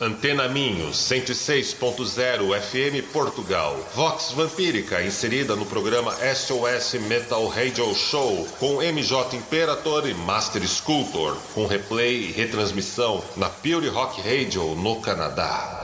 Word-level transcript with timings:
Antena 0.00 0.48
Minho, 0.48 0.90
106.0 0.90 2.60
FM 2.60 3.12
Portugal. 3.12 3.78
Vox 3.94 4.32
Vampírica, 4.32 5.00
inserida 5.00 5.54
no 5.54 5.64
programa 5.64 6.12
SOS 6.34 6.94
Metal 6.94 7.46
Radio 7.46 7.94
Show, 7.94 8.44
com 8.58 8.82
MJ 8.82 9.36
Imperator 9.36 10.08
e 10.08 10.14
Master 10.14 10.66
Sculptor, 10.66 11.36
com 11.54 11.66
replay 11.66 12.24
e 12.24 12.32
retransmissão 12.32 13.22
na 13.36 13.48
Pure 13.48 13.86
Rock 13.86 14.20
Radio 14.20 14.74
no 14.74 15.00
Canadá. 15.00 15.83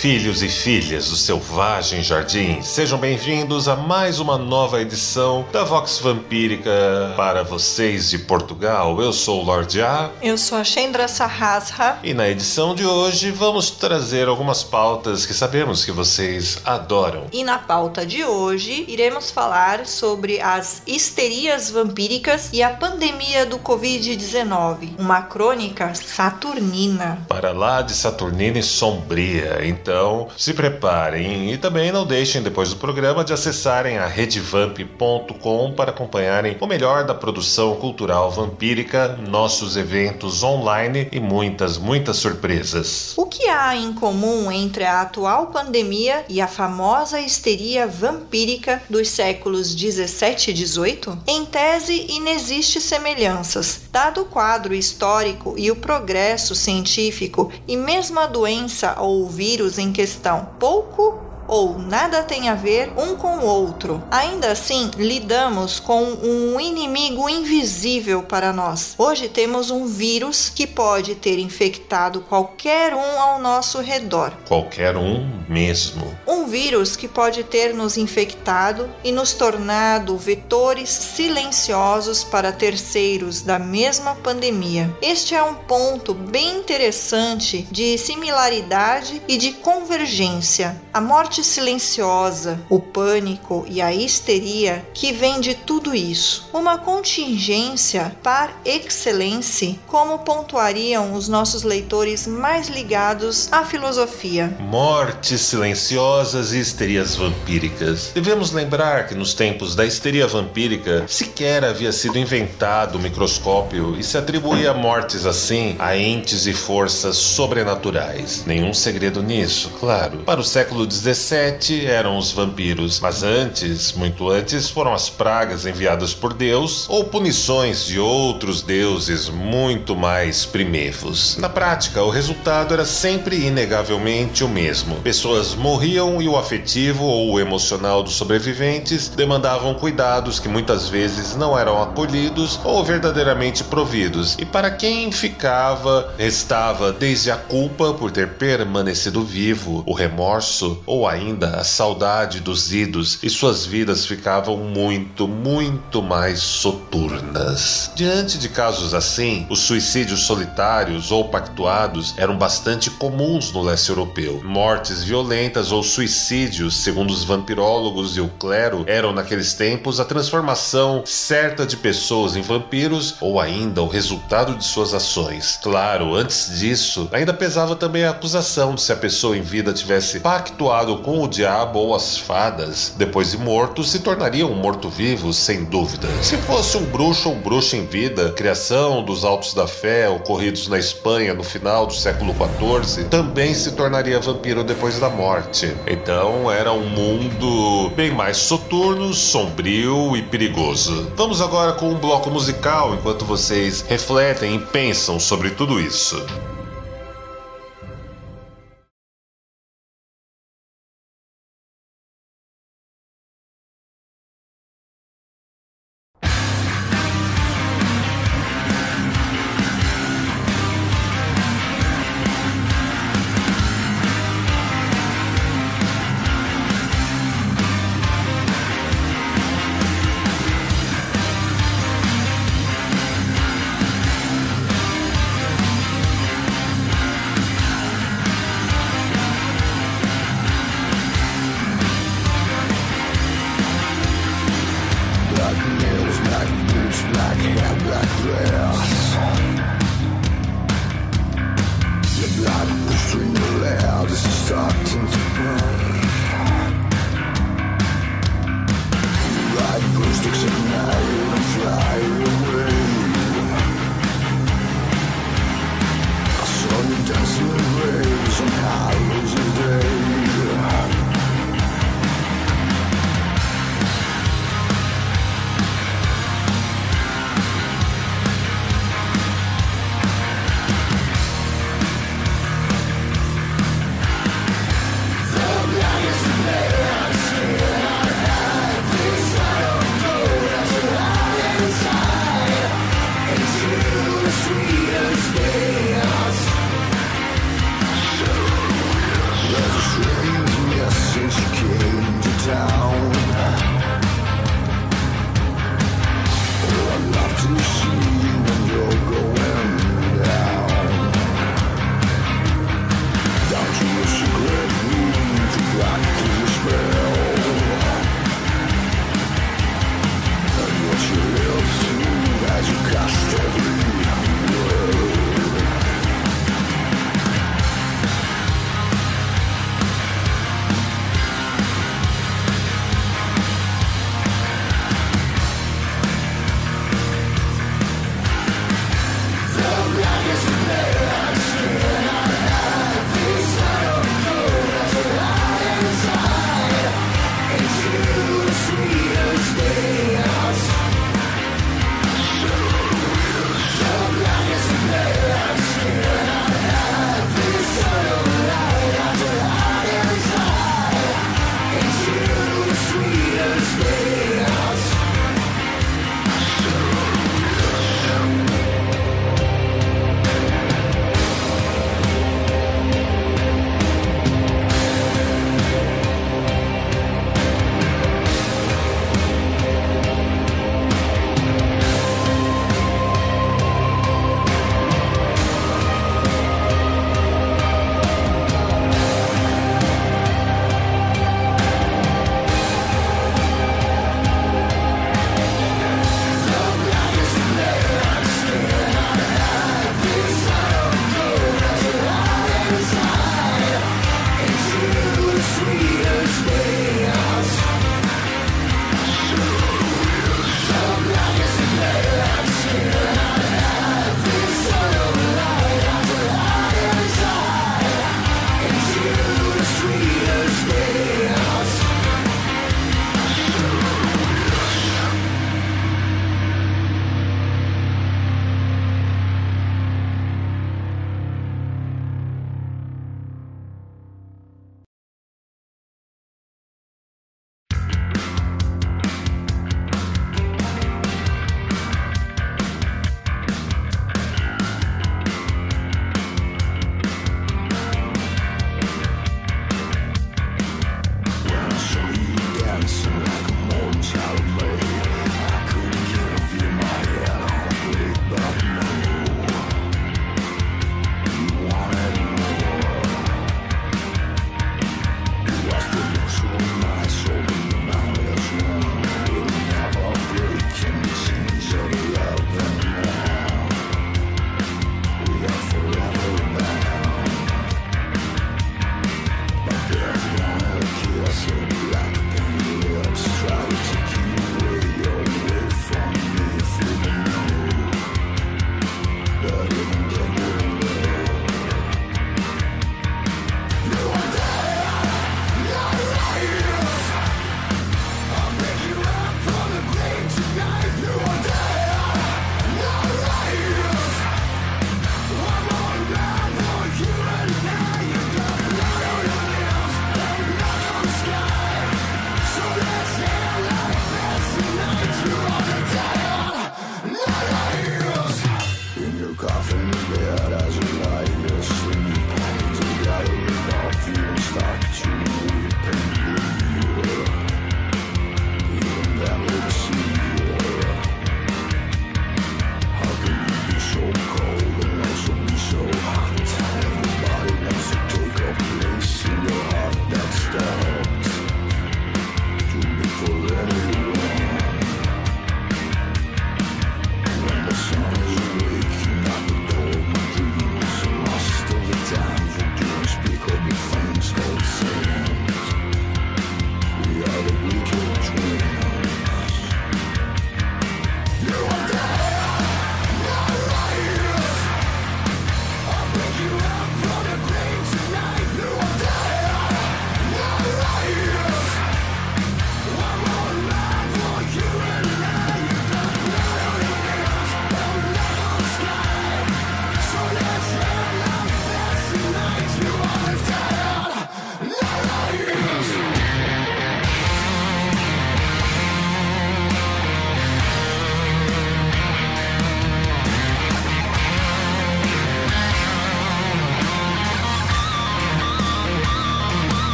Filhos 0.00 0.42
e 0.42 0.48
filhas 0.48 1.10
do 1.10 1.16
selvagem 1.16 2.02
jardim, 2.02 2.62
sejam 2.62 2.98
bem-vindos 2.98 3.68
a 3.68 3.76
mais 3.76 4.18
uma 4.18 4.38
nova 4.38 4.80
edição 4.80 5.44
da 5.52 5.62
Vox 5.62 5.98
Vampírica 5.98 7.12
para 7.18 7.42
vocês 7.42 8.08
de 8.08 8.18
Portugal. 8.18 8.98
Eu 8.98 9.12
sou 9.12 9.42
o 9.42 9.44
Lord 9.44 9.82
A. 9.82 10.08
Eu 10.22 10.38
sou 10.38 10.56
a 10.56 10.64
Shendra 10.64 11.06
Sahasra. 11.06 11.98
E 12.02 12.14
na 12.14 12.26
edição 12.30 12.74
de 12.74 12.86
hoje 12.86 13.30
vamos 13.30 13.70
trazer 13.72 14.26
algumas 14.26 14.64
pautas 14.64 15.26
que 15.26 15.34
sabemos 15.34 15.84
que 15.84 15.92
vocês 15.92 16.62
adoram. 16.64 17.26
E 17.30 17.44
na 17.44 17.58
pauta 17.58 18.06
de 18.06 18.24
hoje 18.24 18.86
iremos 18.88 19.30
falar 19.30 19.84
sobre 19.84 20.40
as 20.40 20.80
histerias 20.86 21.70
vampíricas 21.70 22.48
e 22.54 22.62
a 22.62 22.70
pandemia 22.70 23.44
do 23.44 23.58
Covid-19, 23.58 24.98
uma 24.98 25.20
crônica 25.20 25.94
saturnina. 25.94 27.18
Para 27.28 27.52
lá 27.52 27.82
de 27.82 27.92
Saturnina 27.92 28.58
e 28.58 28.62
sombria. 28.62 29.58
Então, 29.62 29.89
então, 29.90 30.28
se 30.36 30.54
preparem 30.54 31.52
e 31.52 31.58
também 31.58 31.90
não 31.90 32.06
deixem 32.06 32.40
depois 32.40 32.70
do 32.70 32.76
programa 32.76 33.24
de 33.24 33.32
acessarem 33.32 33.98
a 33.98 34.06
redevamp.com 34.06 35.72
para 35.72 35.90
acompanharem 35.90 36.56
o 36.60 36.66
melhor 36.66 37.04
da 37.04 37.12
produção 37.12 37.74
cultural 37.74 38.30
vampírica, 38.30 39.18
nossos 39.28 39.76
eventos 39.76 40.44
online 40.44 41.08
e 41.10 41.18
muitas, 41.18 41.76
muitas 41.76 42.18
surpresas. 42.18 43.14
O 43.16 43.26
que 43.26 43.48
há 43.48 43.74
em 43.74 43.92
comum 43.92 44.52
entre 44.52 44.84
a 44.84 45.00
atual 45.00 45.48
pandemia 45.48 46.24
e 46.28 46.40
a 46.40 46.46
famosa 46.46 47.20
histeria 47.20 47.88
vampírica 47.88 48.80
dos 48.88 49.08
séculos 49.08 49.74
17 49.74 50.52
e 50.52 50.54
18? 50.54 51.18
Em 51.26 51.44
tese, 51.44 52.06
inexiste 52.10 52.80
semelhanças, 52.80 53.80
dado 53.90 54.20
o 54.20 54.26
quadro 54.26 54.72
histórico 54.72 55.56
e 55.58 55.68
o 55.68 55.74
progresso 55.74 56.54
científico, 56.54 57.50
e 57.66 57.76
mesmo 57.76 58.20
a 58.20 58.26
doença 58.26 58.94
ou 58.96 59.24
o 59.24 59.28
vírus 59.28 59.79
em 59.80 59.92
questão. 59.92 60.48
Pouco 60.58 61.29
ou 61.50 61.76
nada 61.76 62.22
tem 62.22 62.48
a 62.48 62.54
ver 62.54 62.92
um 62.96 63.16
com 63.16 63.38
o 63.38 63.44
outro. 63.44 64.00
Ainda 64.08 64.52
assim, 64.52 64.88
lidamos 64.96 65.80
com 65.80 66.04
um 66.04 66.60
inimigo 66.60 67.28
invisível 67.28 68.22
para 68.22 68.52
nós. 68.52 68.94
Hoje 68.96 69.28
temos 69.28 69.68
um 69.68 69.84
vírus 69.84 70.48
que 70.48 70.64
pode 70.64 71.16
ter 71.16 71.40
infectado 71.40 72.20
qualquer 72.20 72.94
um 72.94 73.20
ao 73.20 73.40
nosso 73.40 73.80
redor. 73.80 74.32
Qualquer 74.46 74.96
um 74.96 75.28
mesmo. 75.48 76.16
Um 76.24 76.46
vírus 76.46 76.94
que 76.94 77.08
pode 77.08 77.42
ter 77.42 77.74
nos 77.74 77.96
infectado 77.96 78.88
e 79.02 79.10
nos 79.10 79.32
tornado 79.32 80.16
vetores 80.16 80.88
silenciosos 80.90 82.22
para 82.22 82.52
terceiros 82.52 83.42
da 83.42 83.58
mesma 83.58 84.14
pandemia. 84.14 84.94
Este 85.02 85.34
é 85.34 85.42
um 85.42 85.54
ponto 85.54 86.14
bem 86.14 86.58
interessante 86.58 87.66
de 87.72 87.98
similaridade 87.98 89.20
e 89.26 89.36
de 89.36 89.50
convergência. 89.54 90.80
A 90.94 91.00
morte 91.00 91.39
morte 91.40 91.44
silenciosa, 91.44 92.60
o 92.68 92.78
pânico 92.78 93.64
e 93.68 93.80
a 93.80 93.94
histeria 93.94 94.84
que 94.92 95.12
vem 95.12 95.40
de 95.40 95.54
tudo 95.54 95.94
isso. 95.94 96.48
Uma 96.52 96.76
contingência 96.76 98.14
par 98.22 98.60
excellence, 98.64 99.78
como 99.86 100.18
pontuariam 100.18 101.14
os 101.14 101.28
nossos 101.28 101.62
leitores 101.62 102.26
mais 102.26 102.68
ligados 102.68 103.48
à 103.50 103.64
filosofia. 103.64 104.54
Mortes 104.60 105.40
silenciosas 105.40 106.52
e 106.52 106.60
histerias 106.60 107.16
vampíricas. 107.16 108.10
Devemos 108.14 108.52
lembrar 108.52 109.06
que 109.06 109.14
nos 109.14 109.32
tempos 109.32 109.74
da 109.74 109.86
histeria 109.86 110.26
vampírica 110.26 111.04
sequer 111.08 111.64
havia 111.64 111.92
sido 111.92 112.18
inventado 112.18 112.96
o 112.96 113.00
microscópio 113.00 113.96
e 113.98 114.02
se 114.02 114.18
atribuía 114.18 114.74
mortes 114.74 115.24
assim 115.24 115.74
a 115.78 115.96
entes 115.96 116.46
e 116.46 116.52
forças 116.52 117.16
sobrenaturais. 117.16 118.44
Nenhum 118.46 118.74
segredo 118.74 119.22
nisso, 119.22 119.70
claro. 119.80 120.18
Para 120.18 120.40
o 120.40 120.44
século 120.44 120.90
XVI, 120.90 121.29
sete 121.30 121.86
eram 121.86 122.18
os 122.18 122.32
vampiros, 122.32 122.98
mas 122.98 123.22
antes, 123.22 123.92
muito 123.92 124.28
antes, 124.28 124.68
foram 124.68 124.92
as 124.92 125.08
pragas 125.08 125.64
enviadas 125.64 126.12
por 126.12 126.34
Deus 126.34 126.86
ou 126.88 127.04
punições 127.04 127.86
de 127.86 128.00
outros 128.00 128.62
deuses 128.62 129.28
muito 129.28 129.94
mais 129.94 130.44
primevos. 130.44 131.36
Na 131.36 131.48
prática, 131.48 132.02
o 132.02 132.10
resultado 132.10 132.74
era 132.74 132.84
sempre 132.84 133.46
inegavelmente 133.46 134.42
o 134.42 134.48
mesmo. 134.48 134.96
Pessoas 135.02 135.54
morriam 135.54 136.20
e 136.20 136.26
o 136.26 136.36
afetivo 136.36 137.04
ou 137.04 137.34
o 137.34 137.38
emocional 137.38 138.02
dos 138.02 138.14
sobreviventes 138.14 139.06
demandavam 139.06 139.72
cuidados 139.74 140.40
que 140.40 140.48
muitas 140.48 140.88
vezes 140.88 141.36
não 141.36 141.56
eram 141.56 141.80
acolhidos 141.80 142.58
ou 142.64 142.82
verdadeiramente 142.82 143.62
providos. 143.62 144.36
E 144.36 144.44
para 144.44 144.68
quem 144.68 145.12
ficava, 145.12 146.12
restava 146.18 146.92
desde 146.92 147.30
a 147.30 147.36
culpa 147.36 147.94
por 147.94 148.10
ter 148.10 148.30
permanecido 148.30 149.22
vivo, 149.22 149.84
o 149.86 149.94
remorso 149.94 150.82
ou 150.84 151.06
a 151.06 151.09
ainda 151.10 151.56
a 151.56 151.64
saudade 151.64 152.40
dos 152.40 152.72
idos 152.72 153.18
e 153.22 153.28
suas 153.28 153.66
vidas 153.66 154.06
ficavam 154.06 154.56
muito, 154.56 155.26
muito 155.26 156.02
mais 156.02 156.40
soturnas. 156.40 157.90
Diante 157.94 158.38
de 158.38 158.48
casos 158.48 158.94
assim, 158.94 159.46
os 159.50 159.60
suicídios 159.60 160.22
solitários 160.22 161.10
ou 161.10 161.28
pactuados 161.28 162.14
eram 162.16 162.36
bastante 162.36 162.90
comuns 162.90 163.52
no 163.52 163.62
leste 163.62 163.90
europeu. 163.90 164.40
Mortes 164.44 165.02
violentas 165.02 165.72
ou 165.72 165.82
suicídios, 165.82 166.76
segundo 166.76 167.10
os 167.10 167.24
vampirólogos 167.24 168.16
e 168.16 168.20
o 168.20 168.28
clero, 168.28 168.84
eram 168.86 169.12
naqueles 169.12 169.54
tempos 169.54 170.00
a 170.00 170.04
transformação 170.04 171.02
certa 171.04 171.66
de 171.66 171.76
pessoas 171.76 172.36
em 172.36 172.42
vampiros 172.42 173.16
ou 173.20 173.40
ainda 173.40 173.82
o 173.82 173.88
resultado 173.88 174.54
de 174.54 174.64
suas 174.64 174.94
ações. 174.94 175.58
Claro, 175.62 176.14
antes 176.14 176.58
disso, 176.58 177.08
ainda 177.12 177.34
pesava 177.34 177.74
também 177.74 178.04
a 178.04 178.10
acusação 178.10 178.74
de 178.74 178.82
se 178.82 178.92
a 178.92 178.96
pessoa 178.96 179.36
em 179.36 179.42
vida 179.42 179.72
tivesse 179.72 180.20
pactuado 180.20 180.99
com 181.00 181.22
o 181.22 181.28
diabo 181.28 181.78
ou 181.78 181.94
as 181.94 182.16
fadas, 182.16 182.94
depois 182.96 183.32
de 183.32 183.38
morto, 183.38 183.82
se 183.82 184.00
tornaria 184.00 184.46
um 184.46 184.54
morto-vivo, 184.54 185.32
sem 185.32 185.64
dúvida. 185.64 186.08
Se 186.22 186.36
fosse 186.36 186.76
um 186.76 186.84
bruxo 186.84 187.30
ou 187.30 187.34
bruxa 187.34 187.76
em 187.76 187.86
vida, 187.86 188.32
criação 188.32 189.02
dos 189.02 189.24
Altos 189.24 189.54
da 189.54 189.66
Fé 189.66 190.08
ocorridos 190.08 190.68
na 190.68 190.78
Espanha 190.78 191.34
no 191.34 191.42
final 191.42 191.86
do 191.86 191.94
século 191.94 192.34
XIV, 192.34 193.04
também 193.04 193.54
se 193.54 193.72
tornaria 193.72 194.20
vampiro 194.20 194.62
depois 194.62 194.98
da 194.98 195.08
morte. 195.08 195.74
Então 195.86 196.50
era 196.50 196.72
um 196.72 196.88
mundo 196.88 197.90
bem 197.96 198.10
mais 198.10 198.36
soturno, 198.36 199.12
sombrio 199.14 200.16
e 200.16 200.22
perigoso. 200.22 201.10
Vamos 201.16 201.40
agora 201.40 201.72
com 201.72 201.88
um 201.88 201.98
bloco 201.98 202.30
musical 202.30 202.94
enquanto 202.94 203.24
vocês 203.24 203.82
refletem 203.88 204.56
e 204.56 204.58
pensam 204.58 205.18
sobre 205.18 205.50
tudo 205.50 205.80
isso. 205.80 206.24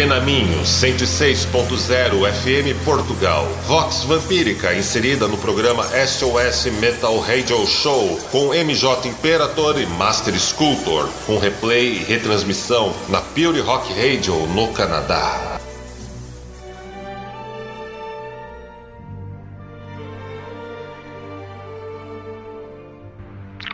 Antena 0.00 0.18
Minho, 0.18 0.62
106.0 0.62 2.32
FM 2.32 2.84
Portugal. 2.86 3.44
Vox 3.66 4.02
Vampírica, 4.04 4.72
inserida 4.72 5.28
no 5.28 5.36
programa 5.36 5.84
SOS 5.84 6.72
Metal 6.80 7.18
Radio 7.18 7.66
Show, 7.66 8.18
com 8.32 8.54
MJ 8.54 9.10
Imperator 9.10 9.78
e 9.78 9.84
Master 9.84 10.34
Sculptor, 10.40 11.06
com 11.26 11.38
replay 11.38 11.96
e 11.96 11.98
retransmissão 11.98 12.96
na 13.10 13.20
Pure 13.20 13.60
Rock 13.60 13.92
Radio 13.92 14.46
no 14.46 14.72
Canadá. 14.72 15.60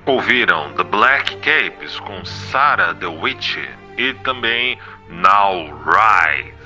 Ouviram 0.05 0.73
The 0.73 0.83
Black 0.83 1.37
Capes 1.37 2.01
com 2.01 2.25
Sarah 2.25 2.95
the 2.95 3.07
Witch 3.07 3.59
e 3.97 4.15
também 4.15 4.79
Now 5.09 5.65
Rise. 5.85 6.57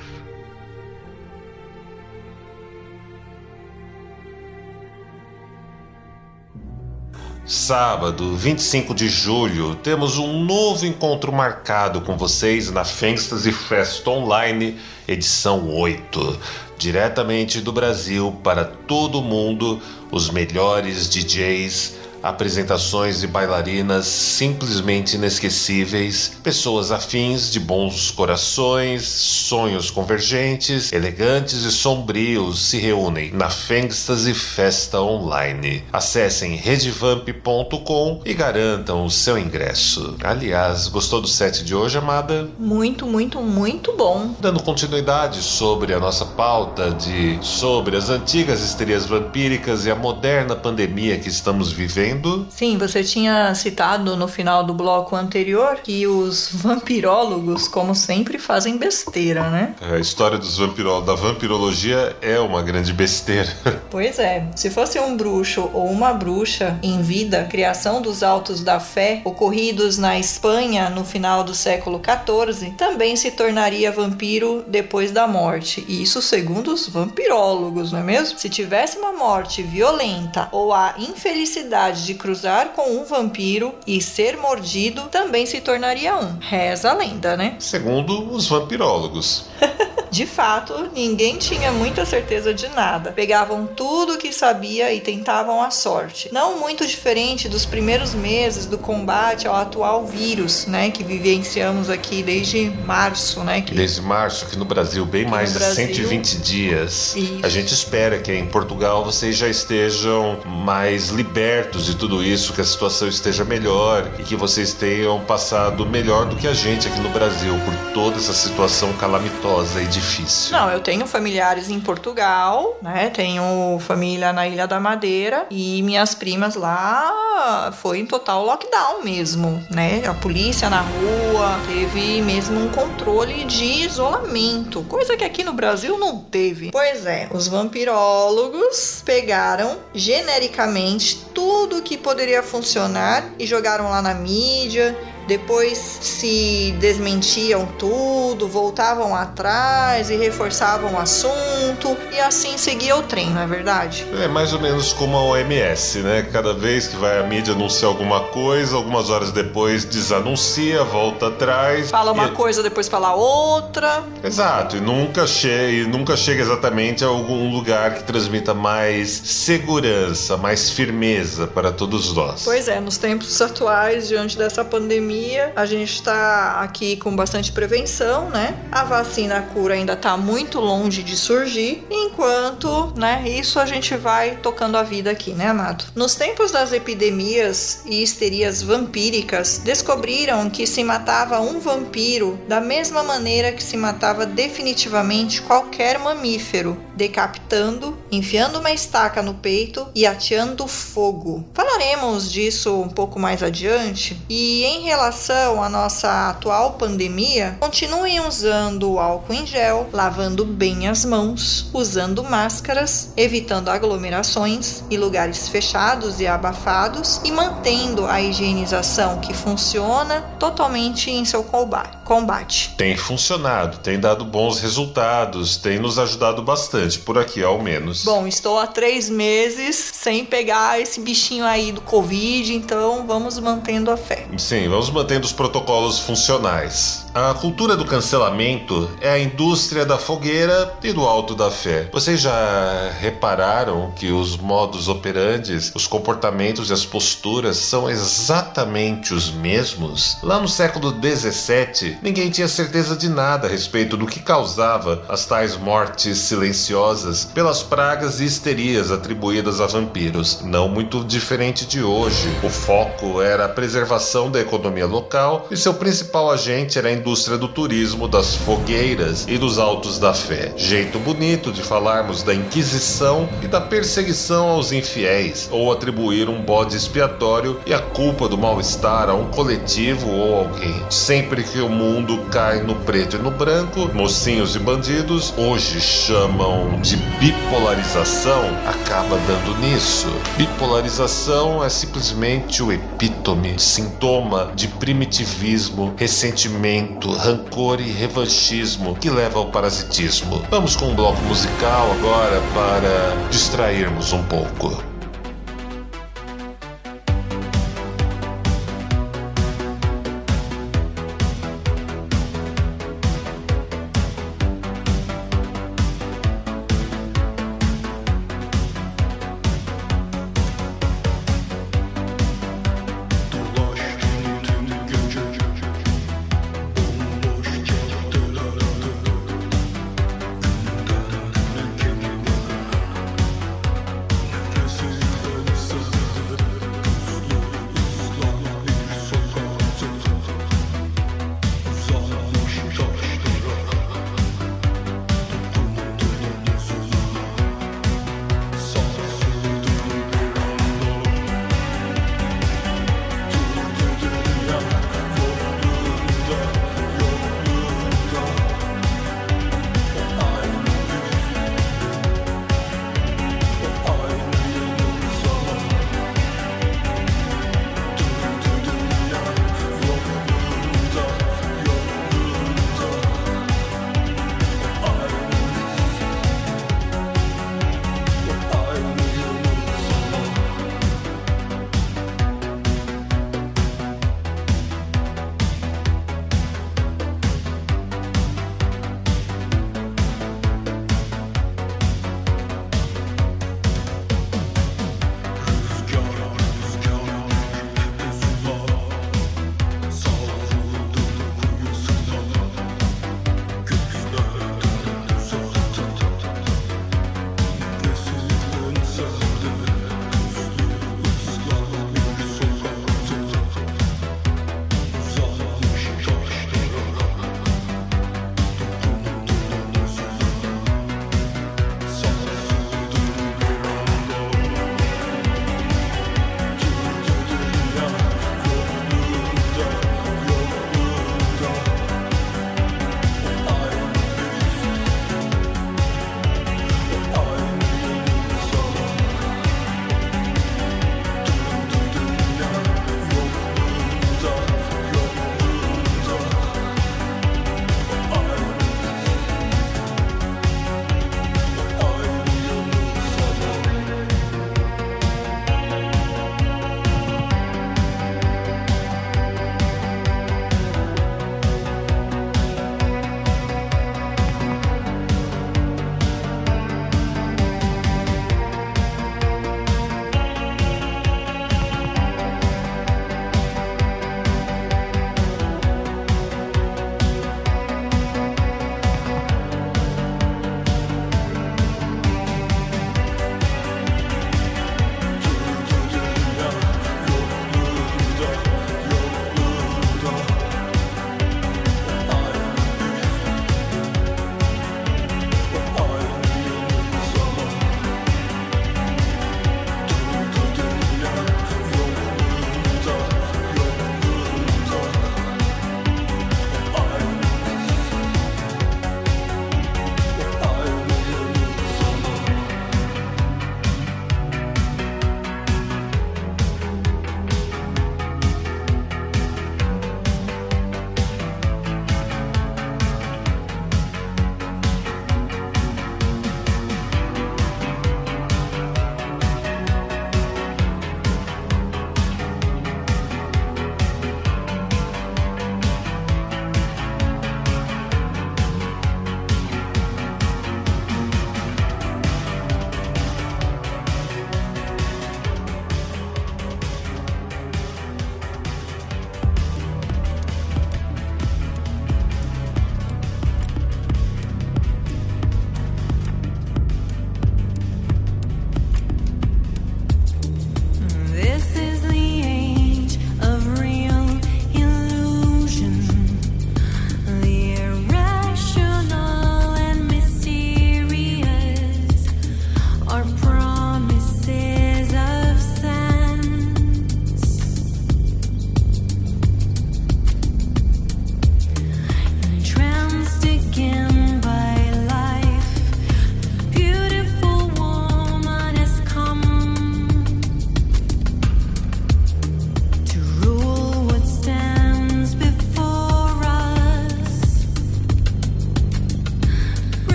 Sábado, 7.51 8.37
25 8.37 8.95
de 8.95 9.09
julho, 9.09 9.75
temos 9.75 10.19
um 10.19 10.45
novo 10.45 10.87
encontro 10.87 11.33
marcado 11.33 12.01
com 12.01 12.17
vocês 12.17 12.71
na 12.71 12.85
Fantasy 12.85 13.51
Fest 13.51 14.07
Online, 14.07 14.79
edição 15.09 15.69
8. 15.69 16.39
Diretamente 16.79 17.61
do 17.61 17.73
Brasil 17.73 18.39
para 18.45 18.65
todo 18.65 19.19
o 19.19 19.23
mundo, 19.23 19.83
os 20.13 20.31
melhores 20.31 21.09
DJs 21.09 21.99
apresentações 22.23 23.23
e 23.23 23.27
bailarinas 23.27 24.07
simplesmente 24.07 25.17
inesquecíveis, 25.17 26.33
pessoas 26.43 26.93
afins 26.93 27.51
de 27.51 27.59
bons 27.61 28.11
corações, 28.11 29.05
sonhos 29.05 29.91
convergentes, 29.91 30.93
elegantes 30.93 31.65
e 31.65 31.71
sombrios 31.71 32.67
se 32.67 32.79
reúnem 32.79 33.31
na 33.33 33.49
Fangstasy 33.49 34.35
Festa 34.35 35.01
Online. 35.01 35.83
Acessem 35.93 36.57
redevamp.com 36.57 38.21
e 38.25 38.35
garantam 38.35 39.05
o 39.05 39.11
seu 39.11 39.39
ingresso. 39.39 40.17
Aliás, 40.23 40.89
gostou 40.89 41.21
do 41.21 41.29
set 41.29 41.65
de 41.65 41.75
hoje, 41.75 41.99
amada? 41.99 42.49
Muito, 42.59 43.07
muito, 43.07 43.41
muito 43.41 43.93
bom. 43.97 44.35
Dando 44.41 44.63
continuidade 44.63 45.43
sobre 45.43 45.95
a 45.95 46.01
nossa 46.01 46.25
pauta 46.25 46.91
de 46.91 47.39
sobre 47.43 47.97
as 47.97 48.11
antigas 48.11 48.63
histerias 48.63 49.07
vampíricas 49.07 49.87
e 49.87 49.91
a 49.91 49.95
moderna 49.95 50.55
pandemia 50.55 51.19
que 51.19 51.29
estamos 51.29 51.73
vivendo 51.73 52.10
Sim, 52.51 52.79
você 52.79 53.03
tinha 53.03 53.55
citado 53.55 54.17
no 54.17 54.29
final 54.29 54.65
do 54.65 54.75
bloco 54.75 55.15
anterior 55.17 55.77
que 55.83 56.07
os 56.07 56.51
vampirólogos, 56.53 57.69
como 57.69 57.95
sempre, 57.95 58.39
fazem 58.39 58.77
besteira, 58.77 59.51
né? 59.51 59.75
A 59.81 59.99
história 59.99 60.39
dos 60.39 60.59
vampirólogos, 60.59 61.07
da 61.07 61.15
vampirologia 61.15 62.17
é 62.21 62.39
uma 62.39 62.63
grande 62.63 62.93
besteira. 62.93 63.51
Pois 63.91 64.21
é. 64.21 64.47
Se 64.55 64.71
fosse 64.71 65.01
um 65.01 65.17
bruxo 65.17 65.69
ou 65.73 65.87
uma 65.87 66.13
bruxa 66.13 66.79
em 66.81 67.03
vida, 67.03 67.45
criação 67.51 68.01
dos 68.01 68.23
autos 68.23 68.63
da 68.63 68.79
fé, 68.79 69.21
ocorridos 69.25 69.99
na 69.99 70.17
Espanha 70.17 70.89
no 70.89 71.05
final 71.05 71.43
do 71.43 71.55
século 71.55 72.01
XIV, 72.01 72.71
também 72.77 73.17
se 73.17 73.33
tornaria 73.33 73.91
vampiro 73.91 74.65
depois 74.69 75.11
da 75.11 75.27
morte. 75.27 75.85
E 75.89 76.03
isso 76.03 76.23
segundo 76.23 76.73
os 76.73 76.89
vampirólogos, 76.89 77.91
não 77.91 77.99
é 77.99 78.03
mesmo? 78.03 78.39
Se 78.39 78.49
tivesse 78.49 78.97
uma 78.99 79.13
morte 79.13 79.63
violenta 79.63 80.49
ou 80.53 80.73
a 80.73 80.95
infelicidade 80.99 82.00
de 82.05 82.15
cruzar 82.15 82.69
com 82.69 82.99
um 82.99 83.05
vampiro 83.05 83.75
e 83.87 84.01
ser 84.01 84.37
mordido 84.37 85.03
também 85.11 85.47
se 85.47 85.61
tornaria 85.61 86.17
um. 86.17 86.39
Reza 86.41 86.91
a 86.91 86.95
lenda, 86.95 87.37
né? 87.37 87.57
Segundo 87.59 88.33
os 88.33 88.47
vampirólogos. 88.47 89.47
De 90.11 90.27
fato, 90.27 90.91
ninguém 90.93 91.39
tinha 91.39 91.71
muita 91.71 92.05
certeza 92.05 92.53
de 92.53 92.69
nada. 92.69 93.13
Pegavam 93.13 93.65
tudo 93.65 94.15
o 94.15 94.19
que 94.19 94.33
sabia 94.33 94.93
e 94.93 95.01
tentavam 95.01 95.63
a 95.63 95.71
sorte. 95.71 96.29
Não 96.33 96.59
muito 96.59 96.85
diferente 96.85 97.49
dos 97.49 97.65
primeiros 97.65 98.13
meses 98.13 98.67
do 98.67 98.77
combate 98.77 99.47
ao 99.47 99.55
atual 99.55 100.05
vírus, 100.05 100.67
né, 100.67 100.91
que 100.91 101.05
vivenciamos 101.05 101.89
aqui 101.89 102.25
desde 102.25 102.71
março, 102.85 103.45
né? 103.45 103.61
Que... 103.61 103.73
Desde 103.73 104.01
março, 104.03 104.47
aqui 104.47 104.59
no 104.59 104.65
Brasil, 104.65 105.07
bem 105.07 105.23
aqui 105.23 105.31
mais 105.31 105.53
de 105.53 105.59
Brasil... 105.59 105.87
120 105.87 106.39
dias. 106.39 107.15
Isso. 107.15 107.39
A 107.45 107.49
gente 107.49 107.73
espera 107.73 108.19
que 108.19 108.33
em 108.33 108.47
Portugal 108.47 109.05
vocês 109.05 109.37
já 109.37 109.49
estejam 109.49 110.41
mais 110.45 111.11
libertos 111.11 111.90
de 111.91 111.97
tudo 111.97 112.23
isso, 112.23 112.53
que 112.53 112.61
a 112.61 112.65
situação 112.65 113.09
esteja 113.09 113.45
melhor 113.45 114.09
e 114.19 114.23
que 114.23 114.37
vocês 114.37 114.73
tenham 114.73 115.21
passado 115.25 115.85
melhor 115.85 116.27
do 116.27 116.37
que 116.37 116.47
a 116.47 116.55
gente 116.55 116.87
aqui 116.87 117.01
no 117.01 117.09
Brasil 117.11 117.55
por 117.65 117.93
toda 117.93 118.17
essa 118.17 118.33
situação 118.33 118.93
calamitosa 118.95 119.83
e 119.83 119.87
difícil. 119.87 120.57
Não, 120.57 120.71
eu 120.71 120.81
tenho 120.81 121.07
familiares 121.07 121.69
em 121.69 121.81
Portugal, 121.81 122.79
né? 122.81 123.11
Tenho 123.11 123.79
família 123.81 124.33
na 124.33 124.47
Ilha 124.47 124.67
da 124.67 124.79
Madeira 124.79 125.47
e 125.51 125.83
minhas 125.83 126.15
primas 126.15 126.55
lá 126.55 127.73
foi 127.73 127.99
em 127.99 128.07
total 128.07 128.45
lockdown 128.45 129.03
mesmo, 129.03 129.65
né? 129.71 130.03
A 130.07 130.15
polícia 130.15 130.69
na 130.69 130.81
rua 130.81 131.59
teve 131.67 132.21
mesmo 132.23 132.61
um 132.61 132.69
controle 132.69 133.45
de 133.45 133.65
isolamento, 133.85 134.83
coisa 134.85 135.17
que 135.17 135.25
aqui 135.25 135.43
no 135.43 135.53
Brasil 135.53 135.99
não 135.99 136.19
teve. 136.19 136.71
Pois 136.71 137.07
é, 137.07 137.29
os 137.33 137.49
vampirólogos 137.49 139.03
pegaram 139.05 139.79
genericamente 139.95 141.25
tudo 141.35 141.80
que 141.83 141.97
poderia 141.97 142.43
funcionar 142.43 143.25
e 143.39 143.47
jogaram 143.47 143.91
lá 143.91 144.03
na 144.03 144.15
mídia 144.15 144.97
depois 145.27 145.79
se 146.01 146.75
desmentiam 146.79 147.67
tudo, 147.79 148.49
voltavam 148.49 149.15
atrás 149.15 150.11
e 150.11 150.17
reforçavam 150.17 150.95
o 150.95 150.99
assunto 150.99 151.97
e 152.13 152.19
assim 152.21 152.59
seguia 152.59 152.97
o 152.97 153.03
trem, 153.03 153.31
não 153.31 153.41
é 153.41 153.47
verdade? 153.47 154.07
É 154.21 154.27
mais 154.27 154.53
ou 154.53 154.61
menos 154.61 154.93
como 154.93 155.17
a 155.17 155.23
OMS, 155.23 155.99
né? 156.01 156.29
Cada 156.33 156.53
vez 156.53 156.89
que 156.89 156.97
vai 156.97 157.21
a 157.21 157.23
mídia 157.23 157.55
anunciar 157.55 157.91
alguma 157.91 158.21
coisa, 158.29 158.77
algumas 158.77 159.11
horas 159.11 159.31
depois 159.31 159.85
desanuncia, 159.85 160.83
volta 160.85 161.29
atrás. 161.29 161.91
Fala 161.91 162.13
uma 162.13 162.27
e... 162.27 162.31
coisa, 162.33 162.63
depois 162.63 162.89
fala 162.89 163.15
outra. 163.15 164.03
Exato, 164.23 164.77
e 164.77 164.81
nunca 164.81 165.27
chega, 165.27 165.71
e 165.71 165.87
nunca 165.87 166.17
chega 166.17 166.43
exatamente 166.43 167.05
a 167.05 167.09
algum 167.09 167.51
lugar 167.53 167.95
que 167.95 168.05
transmita 168.05 168.53
mais 168.53 169.11
segurança, 169.11 170.37
mais 170.37 170.71
firmeza 170.71 171.47
para 171.47 171.71
todos 171.71 172.13
nós. 172.15 172.43
Pois 172.45 172.69
é, 172.69 172.81
nos 172.81 172.99
tempos 172.99 173.41
atuais, 173.41 174.09
diante 174.09 174.37
dessa 174.37 174.65
pandemia, 174.65 175.10
pandemia. 175.11 175.53
A 175.57 175.67
gente 175.67 175.95
está 175.95 176.61
aqui 176.61 176.97
com 176.97 177.15
bastante 177.15 177.51
prevenção, 177.53 178.31
né? 178.31 178.55
A 178.71 178.85
vacina, 178.85 179.39
a 179.39 179.43
cura 179.43 179.75
ainda 179.75 179.95
está 179.95 180.17
muito 180.17 180.61
longe 180.61 181.03
de 181.03 181.17
surgir, 181.17 181.85
enquanto, 181.91 182.93
né, 182.97 183.25
isso 183.27 183.59
a 183.59 183.67
gente 183.67 183.97
vai 183.97 184.37
tocando 184.37 184.77
a 184.77 184.83
vida 184.83 185.11
aqui, 185.11 185.33
né, 185.33 185.49
amado? 185.49 185.85
Nos 185.95 186.15
tempos 186.15 186.53
das 186.53 186.73
epidemias 186.73 187.83
e 187.87 188.03
histerias 188.03 188.63
vampíricas, 188.63 189.61
descobriram 189.65 190.49
que 190.49 190.67
se 190.67 190.85
matava 190.85 191.41
um 191.41 191.59
vampiro 191.59 192.39
da 192.47 192.61
mesma 192.61 193.03
maneira 193.03 193.53
que 193.53 193.63
se 193.63 193.77
matava 193.77 194.25
definitivamente 194.25 195.43
qualquer 195.43 195.99
mamífero, 195.99 196.79
decapitando, 196.95 197.97
enfiando 198.11 198.59
uma 198.59 198.71
estaca 198.71 199.23
no 199.23 199.35
peito 199.35 199.87
e 199.95 200.07
ateando 200.07 200.67
fogo. 200.67 201.45
Falaremos 201.55 202.31
disso 202.31 202.81
um 202.81 202.89
pouco 202.89 203.19
mais 203.19 203.43
adiante 203.43 204.21
e 204.29 204.65
em 204.65 204.83
relação 204.83 205.63
à 205.63 205.69
nossa 205.69 206.31
atual 206.31 206.73
pandemia, 206.75 207.57
continuem 207.61 208.21
usando 208.21 208.99
álcool 208.99 209.35
em 209.35 209.47
gel, 209.47 209.89
lavando 209.93 210.45
bem 210.45 210.89
as 210.89 211.05
mãos, 211.05 211.71
usando 211.73 212.23
máscaras, 212.25 213.13
evitando 213.17 213.69
aglomerações 213.69 214.83
e 214.91 214.97
lugares 214.97 215.49
fechados 215.49 216.21
e 216.21 216.27
abafados 216.27 217.21
e 217.25 217.31
mantendo 217.31 218.07
a 218.07 218.21
higienização 218.21 219.21
que 219.21 219.35
funciona 219.35 220.23
totalmente 220.39 221.11
em 221.11 221.25
seu 221.25 221.43
combate. 221.43 222.75
Tem 222.77 222.97
funcionado, 222.97 223.79
tem 223.79 223.99
dado 224.01 224.25
bons 224.25 224.61
resultados, 224.61 225.57
tem 225.57 225.79
nos 225.79 225.99
ajudado 225.99 226.43
bastante, 226.43 226.99
por 226.99 227.17
aqui 227.17 227.43
ao 227.43 227.63
menos. 227.63 228.00
Bom, 228.05 228.27
estou 228.27 228.59
há 228.59 228.67
três 228.67 229.11
meses 229.11 229.77
sem 229.77 230.25
pegar 230.25 230.81
esse 230.81 231.01
bichinho 231.01 231.45
aí 231.45 231.73
do 231.73 231.81
Covid, 231.81 232.55
então 232.55 233.07
vamos 233.07 233.39
mantendo 233.39 233.91
a 233.91 233.97
fé. 233.97 234.27
Sim, 234.39 234.69
vamos 234.69 234.91
mantendo 234.91 235.27
os 235.27 235.33
protocolos 235.33 235.99
funcionais. 235.99 237.07
A 237.13 237.35
cultura 237.35 237.77
do 237.77 237.85
cancelamento 237.85 238.89
é 239.01 239.11
a 239.11 239.19
indústria 239.19 239.85
da 239.85 239.99
fogueira 239.99 240.75
e 240.81 240.93
do 240.93 241.01
alto 241.01 241.35
da 241.35 241.51
fé. 241.51 241.89
Vocês 241.93 242.21
já 242.21 242.93
repararam 243.01 243.91
que 243.97 244.13
os 244.13 244.37
modos 244.37 244.87
operantes, 244.87 245.73
os 245.75 245.89
comportamentos 245.89 246.71
e 246.71 246.73
as 246.73 246.85
posturas 246.85 247.57
são 247.57 247.91
exatamente 247.91 249.13
os 249.13 249.29
mesmos? 249.29 250.19
Lá 250.23 250.39
no 250.39 250.47
século 250.47 250.93
17, 250.93 251.99
ninguém 252.01 252.31
tinha 252.31 252.47
certeza 252.47 252.95
de 252.95 253.09
nada 253.09 253.49
a 253.49 253.51
respeito 253.51 253.97
do 253.97 254.07
que 254.07 254.21
causava 254.21 255.03
as 255.09 255.27
tais 255.27 255.57
mortes 255.57 256.17
silenciosas 256.17 257.25
pelas 257.25 257.61
pragas 257.61 258.21
e 258.21 258.25
histerias 258.25 258.93
atribuídas 258.93 259.61
a 259.61 259.67
vampiros. 259.67 260.43
Não 260.43 260.69
muito 260.69 261.03
diferente 261.03 261.67
de 261.67 261.83
hoje. 261.83 262.29
O 262.45 262.49
foco 262.49 263.21
era 263.21 263.47
a 263.47 263.49
preservação 263.49 264.31
da 264.31 264.41
economia 264.41 264.87
local 264.87 265.49
e 265.51 265.57
seu 265.57 265.75
principal 265.75 266.31
agente 266.31 266.79
era 266.79 266.89
a 266.89 267.00
indústria 267.01 267.39
do 267.39 267.49
turismo, 267.49 268.07
das 268.07 268.37
fogueiras 268.37 269.25
e 269.27 269.39
dos 269.39 269.59
altos 269.59 269.99
da 269.99 270.13
fé. 270.13 270.53
Jeito 270.57 270.99
bonito 270.99 271.51
de 271.51 271.63
falarmos 271.63 272.23
da 272.23 272.35
Inquisição 272.35 273.27
e 273.43 273.49
da 273.49 273.61
perseguição 273.61 274.49
aos 274.49 274.71
infiéis, 274.71 275.49
ou 275.51 275.73
atribuir 275.73 276.29
um 276.29 276.43
bode 276.43 276.77
expiatório 276.77 277.59
e 277.65 277.73
a 277.73 277.81
culpa 277.81 278.29
do 278.29 278.37
mal-estar 278.37 279.09
a 279.09 279.15
um 279.15 279.31
coletivo 279.31 280.11
ou 280.11 280.41
alguém. 280.41 280.75
Sempre 280.91 281.43
que 281.43 281.61
o 281.61 281.69
mundo 281.69 282.19
cai 282.31 282.63
no 282.63 282.75
preto 282.75 283.17
e 283.17 283.19
no 283.19 283.31
branco, 283.31 283.91
mocinhos 283.95 284.55
e 284.55 284.59
bandidos, 284.59 285.33
hoje 285.39 285.81
chamam 285.81 286.81
de 286.83 286.97
bipolarização, 287.19 288.45
acaba 288.67 289.17
dando 289.27 289.59
nisso. 289.59 290.09
Bipolarização 290.37 291.65
é 291.65 291.69
simplesmente 291.71 292.63
o 292.63 292.71
epítome, 292.71 293.59
sintoma 293.59 294.53
de 294.55 294.69
primitivismo, 294.69 295.95
ressentimento, 295.97 296.90
rancor 297.17 297.81
e 297.81 297.91
revanchismo 297.91 298.95
que 298.97 299.11
leva 299.11 299.39
ao 299.39 299.51
parasitismo. 299.51 300.43
Vamos 300.51 300.77
com 300.77 300.87
um 300.87 300.95
bloco 300.95 301.21
musical 301.23 301.93
agora 301.93 302.41
para 302.55 303.29
distrairmos 303.31 304.13
um 304.13 304.23
pouco. 304.25 304.90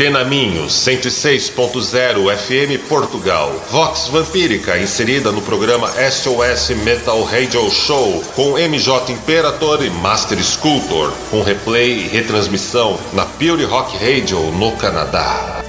Antena 0.00 0.24
Minho 0.24 0.64
106.0 0.64 2.34
FM 2.34 2.88
Portugal. 2.88 3.50
Vox 3.70 4.08
Vampírica 4.08 4.78
inserida 4.78 5.30
no 5.30 5.42
programa 5.42 5.88
SOS 5.88 6.70
Metal 6.82 7.22
Radio 7.24 7.70
Show 7.70 8.24
com 8.34 8.56
MJ 8.56 9.12
Imperator 9.12 9.84
e 9.84 9.90
Master 9.90 10.38
Sculptor, 10.38 11.12
com 11.30 11.42
replay 11.42 11.98
e 11.98 12.08
retransmissão 12.08 12.98
na 13.12 13.26
Pure 13.26 13.64
Rock 13.64 13.92
Radio 13.98 14.40
no 14.52 14.74
Canadá. 14.78 15.62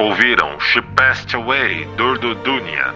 Ouviram 0.00 0.58
She 0.58 0.82
Passed 0.96 1.32
Away 1.36 1.86
do 1.96 2.34
Dunia, 2.42 2.92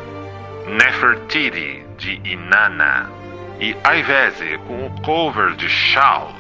Nefertiti 0.67 1.85
de 1.99 2.21
Inanna 2.25 3.13
e 3.61 3.77
Ivese 3.97 4.59
com 4.67 4.87
o 4.87 5.03
cover 5.03 5.55
de 5.55 5.69
Shout. 5.69 6.36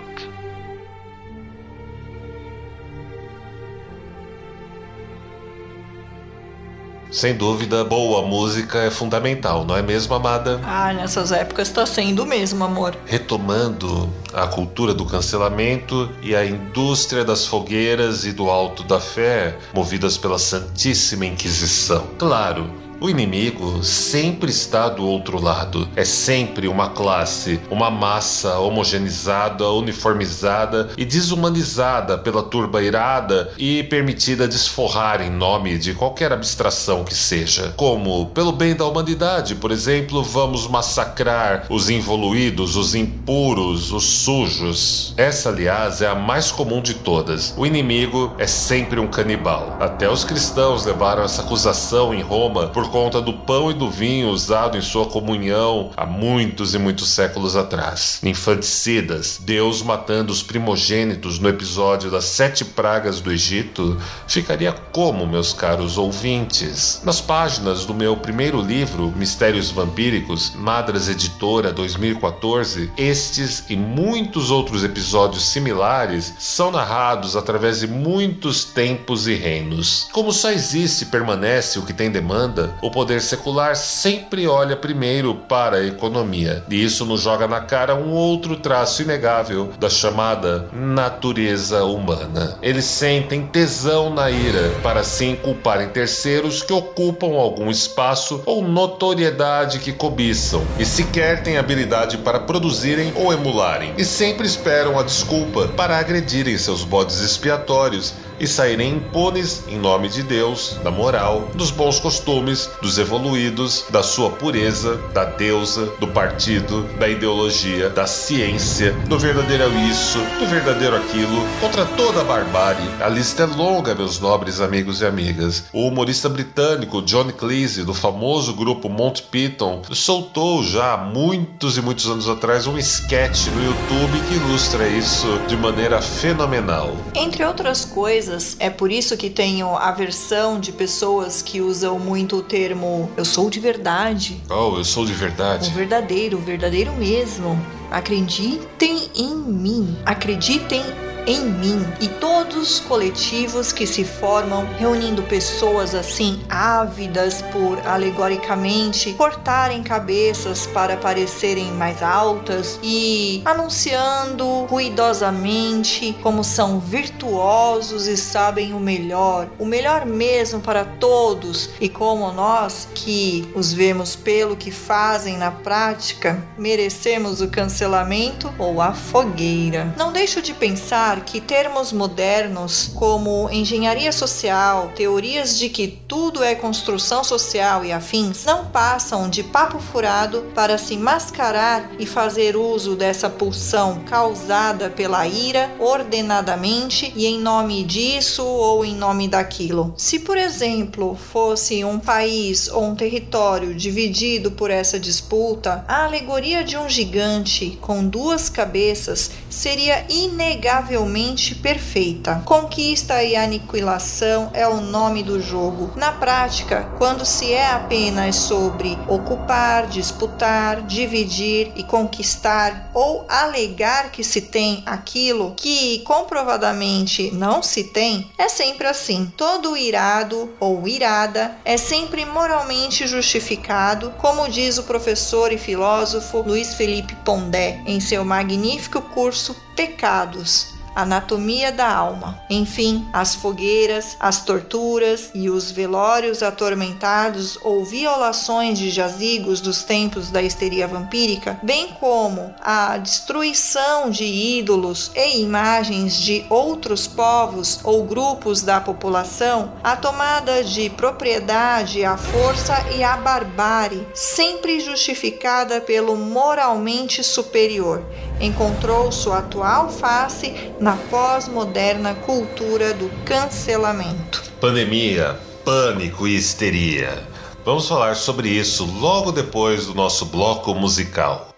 Sem 7.17 7.35
dúvida, 7.35 7.83
boa 7.83 8.21
música 8.21 8.81
é 8.81 8.91
fundamental, 8.91 9.65
não 9.65 9.75
é 9.75 9.81
mesmo, 9.81 10.15
amada? 10.15 10.61
Ah, 10.63 10.93
nessas 10.93 11.33
épocas 11.33 11.69
está 11.69 11.87
sendo 11.87 12.27
mesmo, 12.27 12.63
amor. 12.63 12.95
Retomando 13.07 14.13
a 14.35 14.47
cultura 14.47 14.93
do 14.93 15.07
cancelamento 15.07 16.11
e 16.21 16.37
a 16.37 16.45
indústria 16.45 17.25
das 17.25 17.47
fogueiras 17.47 18.27
e 18.27 18.33
do 18.33 18.51
alto 18.51 18.83
da 18.83 19.01
fé, 19.01 19.57
movidas 19.73 20.19
pela 20.19 20.39
Santíssima 20.39 21.25
Inquisição. 21.25 22.07
Claro, 22.19 22.71
o 23.01 23.11
inimigo 23.11 23.83
sempre 23.85 24.51
está 24.51 24.89
do 24.89 25.07
outro 25.07 25.43
lado. 25.43 25.89
É 25.95 26.05
sempre 26.05 26.67
uma 26.67 26.89
classe, 26.91 27.61
uma 27.71 27.91
massa 27.91 28.59
homogeneizada, 28.59 29.69
uniformizada 29.71 30.91
e 30.97 31.05
desumanizada 31.05 32.17
pela 32.19 32.43
turba 32.43 32.83
irada 32.83 33.53
e 33.59 33.83
permitida 33.85 34.49
desforrar 34.49 35.21
em 35.21 35.31
nome 35.31 35.79
de 35.79 35.95
qualquer 35.95 36.33
abstração 36.33 37.05
que 37.05 37.15
seja. 37.15 37.75
Como, 37.77 38.27
pelo 38.27 38.53
bem 38.53 38.75
da 38.75 38.87
humanidade, 38.87 39.55
por 39.55 39.71
exemplo, 39.71 40.23
vamos 40.23 40.67
massacrar 40.67 41.67
os 41.69 41.91
involuídos, 41.91 42.77
os 42.77 42.95
impuros, 42.95 43.93
os 43.93 44.05
sujos. 44.05 45.15
Essa, 45.17 45.51
aliás, 45.51 46.01
é 46.01 46.07
a 46.07 46.15
mais 46.15 46.51
comum 46.51 46.81
de 46.81 46.95
todas. 46.95 47.55
O 47.57 47.67
inimigo 47.67 48.35
é 48.39 48.47
sempre 48.47 48.99
um 48.99 49.07
canibal. 49.07 49.77
Até 49.81 50.11
os 50.11 50.25
cristãos 50.25 50.85
levaram 50.85 51.23
essa 51.23 51.43
acusação 51.43 52.15
em 52.15 52.23
Roma 52.23 52.69
por 52.69 52.87
conta 52.97 53.21
do 53.21 53.35
pão 53.35 53.71
e 53.71 53.75
do 53.75 53.91
vinho 53.91 54.31
usado 54.31 54.79
em 54.79 54.81
sua 54.81 55.05
comunhão 55.05 55.91
há 55.95 56.07
muitos 56.07 56.75
e 56.75 56.79
muitos 56.79 57.11
séculos 57.11 57.55
atrás. 57.55 58.21
Infanticidas, 58.23 59.39
Deus 59.39 59.83
matando 59.83 60.33
os 60.33 60.43
primogênitos 60.43 61.39
no 61.39 61.47
episódio 61.47 62.11
das 62.11 62.25
sete 62.25 62.65
pragas 62.65 63.21
do 63.21 63.31
Egito, 63.31 64.01
ficaria 64.27 64.73
como, 64.73 65.27
meus 65.27 65.53
caros 65.53 65.99
ouvintes? 65.99 67.03
Nas 67.05 67.21
páginas 67.21 67.85
do 67.85 67.93
meu 67.93 68.17
primeiro 68.17 68.63
livro, 68.63 69.13
Mistérios 69.15 69.71
Vampíricos, 69.71 70.55
Madras 70.55 71.07
Editora 71.11 71.75
2014, 71.75 72.91
estes 72.97 73.63
e 73.69 73.77
muitos 73.77 74.51
outros 74.51 74.83
episódios 74.83 75.45
similares 75.51 76.33
são 76.39 76.71
narrados 76.71 77.37
através 77.37 77.81
de 77.81 77.87
muitos 77.87 78.65
tempos 78.65 79.29
e 79.29 79.35
reinos. 79.35 80.09
Como 80.13 80.33
só 80.33 80.51
existe 80.51 81.03
e 81.03 81.09
permanece 81.09 81.79
o 81.79 81.83
que 81.83 81.93
tem 81.93 82.11
demanda, 82.11 82.75
o 82.81 82.91
poder 82.91 83.21
secular 83.21 83.77
sempre 83.77 84.47
olha 84.47 84.77
primeiro 84.77 85.35
para 85.35 85.79
a 85.79 85.87
economia. 85.87 86.65
E 86.69 86.83
isso 86.83 87.05
nos 87.05 87.23
joga 87.23 87.47
na 87.47 87.61
cara 87.61 87.95
um 87.95 88.11
outro 88.11 88.57
traço 88.57 89.03
inegável 89.03 89.73
da 89.79 89.89
chamada 89.89 90.69
natureza 90.73 91.85
humana. 91.85 92.59
Eles 92.63 92.85
sentem 92.85 93.47
tesão 93.47 94.13
na 94.13 94.31
ira 94.31 94.71
para 94.83 95.01
assim 95.01 95.37
culparem 95.37 95.89
terceiros 95.89 96.63
que 96.63 96.73
ocupam 96.73 97.35
algum 97.35 97.71
espaço 97.71 98.43
ou 98.47 98.63
notoriedade 98.63 99.79
que 99.79 99.93
cobiçam 99.93 100.67
e 100.79 100.85
sequer 100.85 101.43
têm 101.43 101.57
habilidade 101.57 102.19
para 102.19 102.41
produzirem 102.41 103.13
ou 103.17 103.33
emularem. 103.33 103.95
E 103.97 104.05
sempre 104.05 104.47
esperam 104.47 104.99
a 104.99 105.03
desculpa 105.03 105.69
para 105.69 105.99
agredirem 105.99 106.57
seus 106.59 106.85
bodes 106.85 107.21
expiatórios 107.21 108.15
e 108.39 108.47
saírem 108.47 108.95
impunes 108.95 109.65
em 109.69 109.79
nome 109.79 110.09
de 110.09 110.23
Deus, 110.23 110.79
da 110.83 110.91
moral, 110.91 111.49
dos 111.55 111.71
bons 111.71 111.99
costumes, 111.99 112.71
dos 112.83 112.99
evoluídos, 112.99 113.85
da 113.91 114.03
sua 114.03 114.31
pureza, 114.31 114.97
da 115.13 115.25
deusa, 115.25 115.87
do 115.99 116.09
partido, 116.09 116.83
da 116.99 117.09
ideologia, 117.09 117.89
da 117.89 118.07
ciência, 118.07 118.93
do 119.09 119.19
verdadeiro 119.19 119.71
isso, 119.91 120.19
do 120.39 120.47
verdadeiro 120.47 120.97
aquilo, 120.97 121.47
contra 121.61 121.85
toda 121.85 122.21
a 122.21 122.25
barbárie. 122.25 122.89
A 123.01 123.09
lista 123.09 123.45
é 123.45 123.47
longa, 123.47 123.95
meus 123.95 124.21
nobres 124.21 124.61
amigos 124.61 125.01
e 125.01 125.07
amigas. 125.07 125.65
O 125.73 125.87
humorista 125.87 126.29
britânico 126.29 127.03
John 127.03 127.31
Cleese, 127.31 127.85
do 127.85 127.95
famoso 127.95 128.55
grupo 128.55 128.89
Monty 128.89 129.23
Python, 129.23 129.83
soltou 129.93 130.63
já 130.63 130.95
há 130.95 130.97
muitos 130.97 131.77
e 131.77 131.83
muitos 131.83 132.07
anos 132.07 132.29
atrás 132.29 132.67
um 132.67 132.79
sketch 132.79 133.47
no 133.49 133.65
YouTube 133.65 134.21
que 134.29 134.35
ilustra 134.35 134.87
isso 134.89 135.27
de 135.49 135.57
maneira 135.57 136.01
fenomenal. 136.01 136.97
Entre 137.15 137.45
outras 137.45 137.85
coisas, 137.85 138.26
empresas. 138.27 138.57
É 138.59 138.69
por 138.69 138.91
isso 138.91 139.17
que 139.17 139.31
tenho 139.31 139.75
aversão 139.77 140.59
de 140.59 140.73
pessoas 140.73 141.41
que 141.41 141.61
usam 141.61 141.99
muito 141.99 142.37
o 142.37 142.43
termo 142.43 143.11
eu 143.17 143.25
sou 143.25 143.49
de 143.49 143.61
verdade. 143.61 144.41
Oh, 144.51 144.77
eu 144.77 144.85
sou 144.85 145.07
de 145.07 145.13
verdade. 145.13 145.71
O 145.71 145.73
verdadeiro, 145.73 146.39
o 146.39 146.41
verdadeiro 146.41 146.93
mesmo. 146.93 147.59
Acreditem 147.91 149.11
em 149.15 149.35
mim. 149.37 149.97
Acreditem 150.05 150.83
em 151.27 151.45
mim 151.45 151.85
e 152.01 152.09
todos 152.09 152.57
os 152.57 152.81
coletivos 152.81 153.73
que 153.73 153.87
se 153.87 154.05
formam 154.05 154.67
reunindo 154.79 155.23
pessoas 155.25 155.95
assim 155.95 156.41
ávidas 156.49 157.43
por 157.43 157.79
alegoricamente 157.87 159.13
cortarem 159.15 159.83
cabeças 159.83 160.67
para 160.67 160.97
parecerem 160.97 161.73
mais 161.73 162.03
altas 162.03 162.79
e 162.83 163.43
anunciando 163.45 164.67
ruidosamente 164.67 166.17
como 166.23 166.45
são 166.45 166.79
virtuosos 166.79 168.07
e 168.07 168.17
sabem 168.17 168.73
o 168.73 168.79
melhor, 168.79 169.49
o 169.59 169.67
melhor 169.67 170.07
mesmo 170.07 170.61
para 170.61 170.85
todos 170.85 171.71
e 171.81 171.89
como 171.89 172.31
nós 172.33 172.89
que 172.95 173.49
os 173.55 173.73
vemos 173.73 174.15
pelo 174.15 174.57
que 174.57 174.71
fazem 174.71 175.37
na 175.37 175.51
prática 175.51 176.43
merecemos 176.57 177.41
o 177.41 177.49
cancelamento 177.49 178.53
ou 178.59 178.81
a 178.81 178.93
fogueira. 178.93 179.93
Não 179.97 180.13
deixo 180.13 180.41
de 180.41 180.55
pensar 180.55 181.16
que 181.21 181.41
termos 181.41 181.93
modernos 181.93 182.91
como 182.95 183.49
engenharia 183.51 184.13
social, 184.13 184.93
teorias 184.95 185.59
de 185.59 185.69
que 185.69 185.89
tudo 185.89 186.43
é 186.43 186.55
construção 186.55 187.23
social 187.25 187.85
e 187.85 187.93
afins 187.93 188.45
não 188.45 188.67
passam 188.67 189.29
de 189.29 189.43
papo 189.43 189.79
furado 189.79 190.45
para 190.55 190.79
se 190.79 190.97
mascarar 190.97 191.91
e 191.99 192.07
fazer 192.07 192.57
uso 192.57 192.97
dessa 192.97 193.29
pulsão 193.29 194.03
causada 194.07 194.91
pela 194.91 195.27
ira 195.27 195.71
ordenadamente 195.79 197.13
e 197.17 197.27
em 197.27 197.41
nome 197.41 197.85
disso 197.85 198.45
ou 198.45 198.85
em 198.85 198.95
nome 198.95 199.29
daquilo. 199.29 199.95
Se, 199.97 200.19
por 200.19 200.37
exemplo, 200.37 201.15
fosse 201.15 201.85
um 201.85 201.99
país 201.99 202.69
ou 202.69 202.85
um 202.85 202.95
território 202.95 203.75
dividido 203.75 204.51
por 204.51 204.71
essa 204.71 204.99
disputa, 204.99 205.85
a 205.89 206.05
alegoria 206.05 206.65
de 206.65 206.77
um 206.77 206.89
gigante 206.89 207.79
com 207.81 208.07
duas 208.07 208.49
cabeças 208.49 209.31
seria 209.49 210.05
inegavelmente 210.09 211.55
perfeita. 211.55 212.43
Conquista 212.45 213.23
e 213.23 213.37
aniquilação 213.37 214.51
é 214.53 214.67
o 214.67 214.81
nome 214.81 215.23
do 215.23 215.41
jogo. 215.41 215.93
Na 215.97 216.13
prática, 216.13 216.89
quando 216.99 217.25
se 217.25 217.53
é 217.53 217.71
apenas 217.71 218.37
sobre 218.37 218.99
ocupar, 219.09 219.87
disputar, 219.87 220.83
dividir 220.83 221.73
e 221.77 221.83
conquistar 221.83 222.91
ou 222.93 223.25
alegar 223.29 224.11
que 224.11 224.25
se 224.25 224.41
tem 224.41 224.83
aquilo 224.87 225.55
que 225.57 226.01
comprovadamente 226.01 227.31
não 227.33 227.63
se 227.63 227.85
tem, 227.85 228.31
é 228.37 228.49
sempre 228.49 228.87
assim. 228.87 229.33
Todo 229.37 229.77
irado 229.77 230.53
ou 230.59 230.87
irada 230.89 231.57
é 231.65 231.77
sempre 231.77 232.25
moralmente 232.25 233.07
justificado, 233.07 234.13
como 234.19 234.49
diz 234.49 234.79
o 234.79 234.85
professor 234.85 235.53
e 235.53 235.59
filósofo 235.59 236.41
Luiz 236.41 236.75
Felipe 236.75 237.15
Pondé 237.25 237.81
em 237.87 238.01
seu 238.01 238.25
magnífico 238.25 239.01
curso 239.01 239.36
Pecados 239.75 240.77
anatomia 240.97 241.71
da 241.71 241.95
alma. 241.95 242.41
Enfim, 242.49 243.07
as 243.13 243.35
fogueiras, 243.35 244.17
as 244.19 244.43
torturas 244.43 245.31
e 245.35 245.51
os 245.51 245.71
velórios 245.71 246.43
atormentados 246.43 247.59
ou 247.63 247.85
violações 247.85 248.79
de 248.79 248.89
jazigos 248.89 249.61
dos 249.61 249.83
tempos 249.83 250.31
da 250.31 250.41
histeria 250.41 250.89
vampírica, 250.89 251.61
bem 251.63 251.89
como 252.01 252.55
a 252.63 252.97
destruição 252.97 254.09
de 254.09 254.25
ídolos 254.25 255.11
e 255.15 255.43
imagens 255.43 256.17
de 256.17 256.47
outros 256.49 257.07
povos 257.07 257.79
ou 257.85 258.05
grupos 258.05 258.63
da 258.63 258.81
população, 258.81 259.73
a 259.85 259.97
tomada 259.97 260.65
de 260.65 260.89
propriedade, 260.89 262.05
a 262.07 262.17
força 262.17 262.75
e 262.97 263.05
a 263.05 263.19
barbárie, 263.19 264.07
sempre 264.15 264.81
justificada 264.81 265.79
pelo 265.79 266.17
moralmente 266.17 267.23
superior, 267.23 268.03
encontrou 268.41 269.11
sua 269.11 269.39
atual 269.39 269.91
face 269.91 270.73
na 270.79 270.97
pós-moderna 271.11 272.15
cultura 272.15 272.93
do 272.93 273.11
cancelamento. 273.25 274.43
Pandemia, 274.61 275.39
pânico 275.65 276.27
e 276.27 276.37
histeria. 276.37 277.27
Vamos 277.65 277.89
falar 277.89 278.15
sobre 278.15 278.49
isso 278.49 278.85
logo 279.01 279.33
depois 279.33 279.87
do 279.87 279.95
nosso 279.95 280.27
bloco 280.27 280.75
musical. 280.75 281.56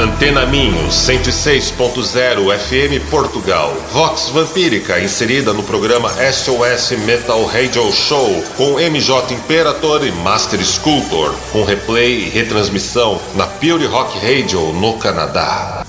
Antena 0.00 0.46
Minho 0.46 0.88
106.0 0.88 2.58
FM 2.58 3.10
Portugal. 3.10 3.74
Vox 3.92 4.30
Vampírica 4.30 4.98
inserida 4.98 5.52
no 5.52 5.62
programa 5.62 6.08
SOS 6.08 6.92
Metal 7.04 7.44
Radio 7.44 7.92
Show 7.92 8.42
com 8.56 8.80
MJ 8.80 9.34
Imperator 9.34 10.06
e 10.06 10.10
Master 10.10 10.58
Sculptor, 10.64 11.34
com 11.52 11.64
replay 11.64 12.20
e 12.20 12.28
retransmissão 12.30 13.20
na 13.34 13.46
Pure 13.46 13.84
Rock 13.84 14.18
Radio 14.18 14.72
no 14.72 14.96
Canadá. 14.96 15.84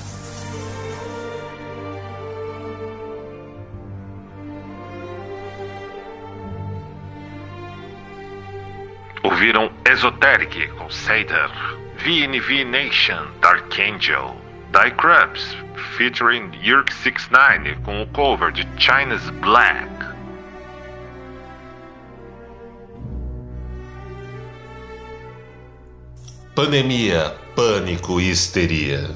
Ouviram 9.23 9.71
Esoteric 9.85 10.67
com 10.77 10.89
Seder, 10.89 11.49
VNV 12.03 12.65
Nation 12.65 13.27
Dark 13.41 13.77
Angel, 13.79 14.35
Die 14.71 14.89
Krabs 14.97 15.55
featuring 15.95 16.51
Yerk 16.63 16.91
69 16.91 17.75
com 17.83 18.01
o 18.01 18.07
cover 18.07 18.51
de 18.51 18.67
China's 18.75 19.29
Black. 19.39 19.87
Pandemia, 26.55 27.35
pânico 27.55 28.19
e 28.19 28.31
histeria. 28.31 29.07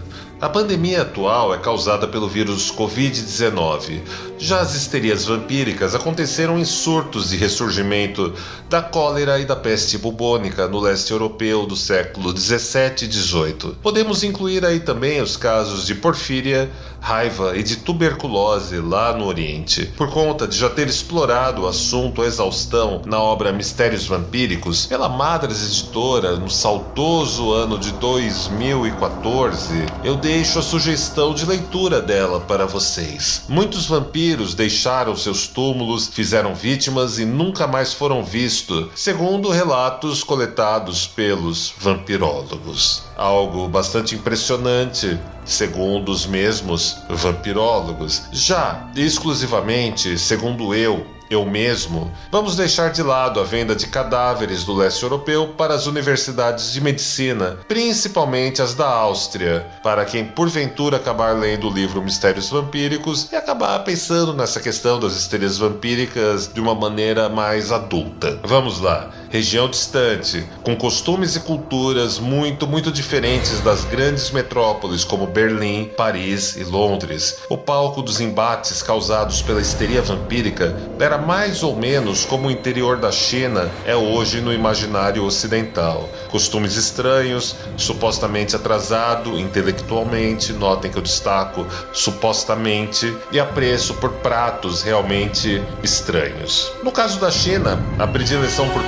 A 0.46 0.50
pandemia 0.50 1.02
atual 1.02 1.56
é 1.56 1.58
causada 1.58 2.08
pelo 2.08 2.30
vírus 2.30 2.72
Covid-19. 2.72 4.00
Já 4.38 4.60
as 4.60 4.76
histerias 4.76 5.26
vampíricas 5.26 5.96
aconteceram 5.96 6.60
em 6.60 6.64
surtos 6.64 7.32
de 7.32 7.36
ressurgimento 7.36 8.32
da 8.70 8.80
cólera 8.80 9.39
e 9.39 9.46
da 9.46 9.56
peste 9.56 9.98
bubônica 9.98 10.68
no 10.68 10.80
leste 10.80 11.12
europeu 11.12 11.66
do 11.66 11.76
século 11.76 12.32
17 12.32 13.06
e 13.06 13.08
18. 13.08 13.78
Podemos 13.82 14.24
incluir 14.24 14.64
aí 14.64 14.80
também 14.80 15.20
os 15.20 15.36
casos 15.36 15.88
de 15.88 15.96
porfíria, 15.96 16.70
raiva 17.06 17.56
e 17.56 17.62
de 17.62 17.76
tuberculose 17.76 18.80
lá 18.80 19.16
no 19.16 19.28
Oriente. 19.28 19.86
Por 19.95 20.10
conta 20.10 20.47
de 20.47 20.58
já 20.58 20.68
ter 20.68 20.88
explorado 20.88 21.62
o 21.62 21.68
assunto 21.68 22.24
à 22.24 22.26
exaustão 22.26 23.03
na 23.06 23.22
obra 23.22 23.53
Mistérios 23.53 24.08
Vampíricos, 24.08 24.88
pela 24.88 25.08
Madres 25.08 25.64
Editora 25.64 26.36
no 26.38 26.49
saudoso 26.49 27.53
ano 27.53 27.78
de 27.78 27.91
2014, 27.91 29.86
eu 30.03 30.16
deixo 30.16 30.58
a 30.58 30.64
sugestão 30.64 31.36
de 31.36 31.45
leitura 31.45 32.01
dela 32.01 32.39
para 32.39 32.66
vocês. 32.66 33.43
Muitos 33.47 33.86
vampiros 33.86 34.56
deixaram 34.56 35.16
seus 35.16 35.47
túmulos, 35.47 36.08
fizeram 36.08 36.56
vítimas 36.56 37.20
e 37.20 37.26
nunca 37.26 37.68
mais 37.68 37.93
foram 37.93 38.24
vistos, 38.24 38.88
segundo 38.95 39.51
relatos 39.51 40.24
coletados 40.24 41.06
pelos 41.06 41.72
vampirólogos. 41.78 43.03
Algo 43.16 43.68
bastante 43.68 44.16
impressionante, 44.16 45.20
segundo 45.46 46.12
os 46.12 46.26
mesmos 46.26 46.98
vampirólogos. 47.10 48.24
Já 48.32 48.89
exclusivamente, 48.96 50.18
segundo 50.18 50.74
eu, 50.74 51.06
eu 51.30 51.46
mesmo, 51.46 52.12
vamos 52.32 52.56
deixar 52.56 52.91
de 52.91 53.02
lado 53.02 53.39
a 53.39 53.43
venda 53.43 53.76
de 53.76 53.88
cadáveres 53.88 54.64
do 54.64 54.74
leste 54.74 55.02
europeu 55.04 55.54
para 55.58 55.74
as 55.74 55.88
universidades 55.88 56.72
de 56.72 56.82
medicina, 56.82 57.58
principalmente 57.68 58.62
as 58.62 58.76
da 58.76 58.88
Áustria, 58.88 59.66
para 59.82 60.06
quem 60.06 60.26
porventura 60.26 60.98
acabar 60.98 61.36
lendo 61.36 61.68
o 61.68 61.74
livro 61.74 62.02
Mistérios 62.02 62.50
Vampíricos 62.50 63.32
e 63.32 63.36
acabar 63.36 63.80
pensando 63.84 64.34
nessa 64.34 64.60
questão 64.60 65.00
das 65.00 65.16
histerias 65.16 65.58
vampíricas 65.58 66.52
de 66.52 66.60
uma 66.60 66.76
maneira 66.76 67.28
mais 67.28 67.72
adulta. 67.72 68.39
Vamos 68.43 68.80
lá. 68.80 69.10
Região 69.30 69.70
distante, 69.70 70.46
com 70.64 70.76
costumes 70.76 71.36
e 71.36 71.40
culturas 71.40 72.20
muito, 72.20 72.68
muito 72.68 72.92
diferentes 72.92 73.60
das 73.62 73.84
grandes 73.84 74.32
metrópoles 74.32 75.04
como 75.04 75.28
Berlim, 75.28 75.92
Paris 75.98 76.56
e 76.56 76.64
Londres. 76.64 77.40
O 77.50 77.58
palco 77.58 78.02
dos 78.02 78.22
embates 78.22 78.82
causados 78.82 79.42
pela 79.42 79.62
histeria 79.62 80.02
vampírica 80.02 80.76
era 81.00 81.18
mais 81.18 81.64
ou 81.64 81.76
menos 81.76 82.26
como 82.26 82.48
o 82.48 82.52
interior 82.52 82.98
da 82.98 83.12
China 83.12 83.70
é 83.86 83.96
hoje 83.96 84.42
no 84.42 84.54
imaginário 84.54 85.24
ocidental. 85.24 86.10
Costumes 86.30 86.76
estranhos, 86.76 87.56
supostamente 87.78 88.56
atrasado 88.56 89.40
intelectualmente, 89.40 90.54
notem 90.54 90.92
que 90.92 90.98
eu 90.98 91.02
destaco 91.02 91.66
supostamente, 91.94 93.16
e 93.32 93.40
apreço 93.40 93.94
por 93.96 94.12
pratos 94.14 94.82
realmente 94.82 95.62
estranhos. 95.84 96.72
No 96.84 96.92
caso 96.92 97.20
da 97.20 97.32
China, 97.32 97.80
a 98.00 98.08
predileção 98.08 98.70
por 98.70 98.84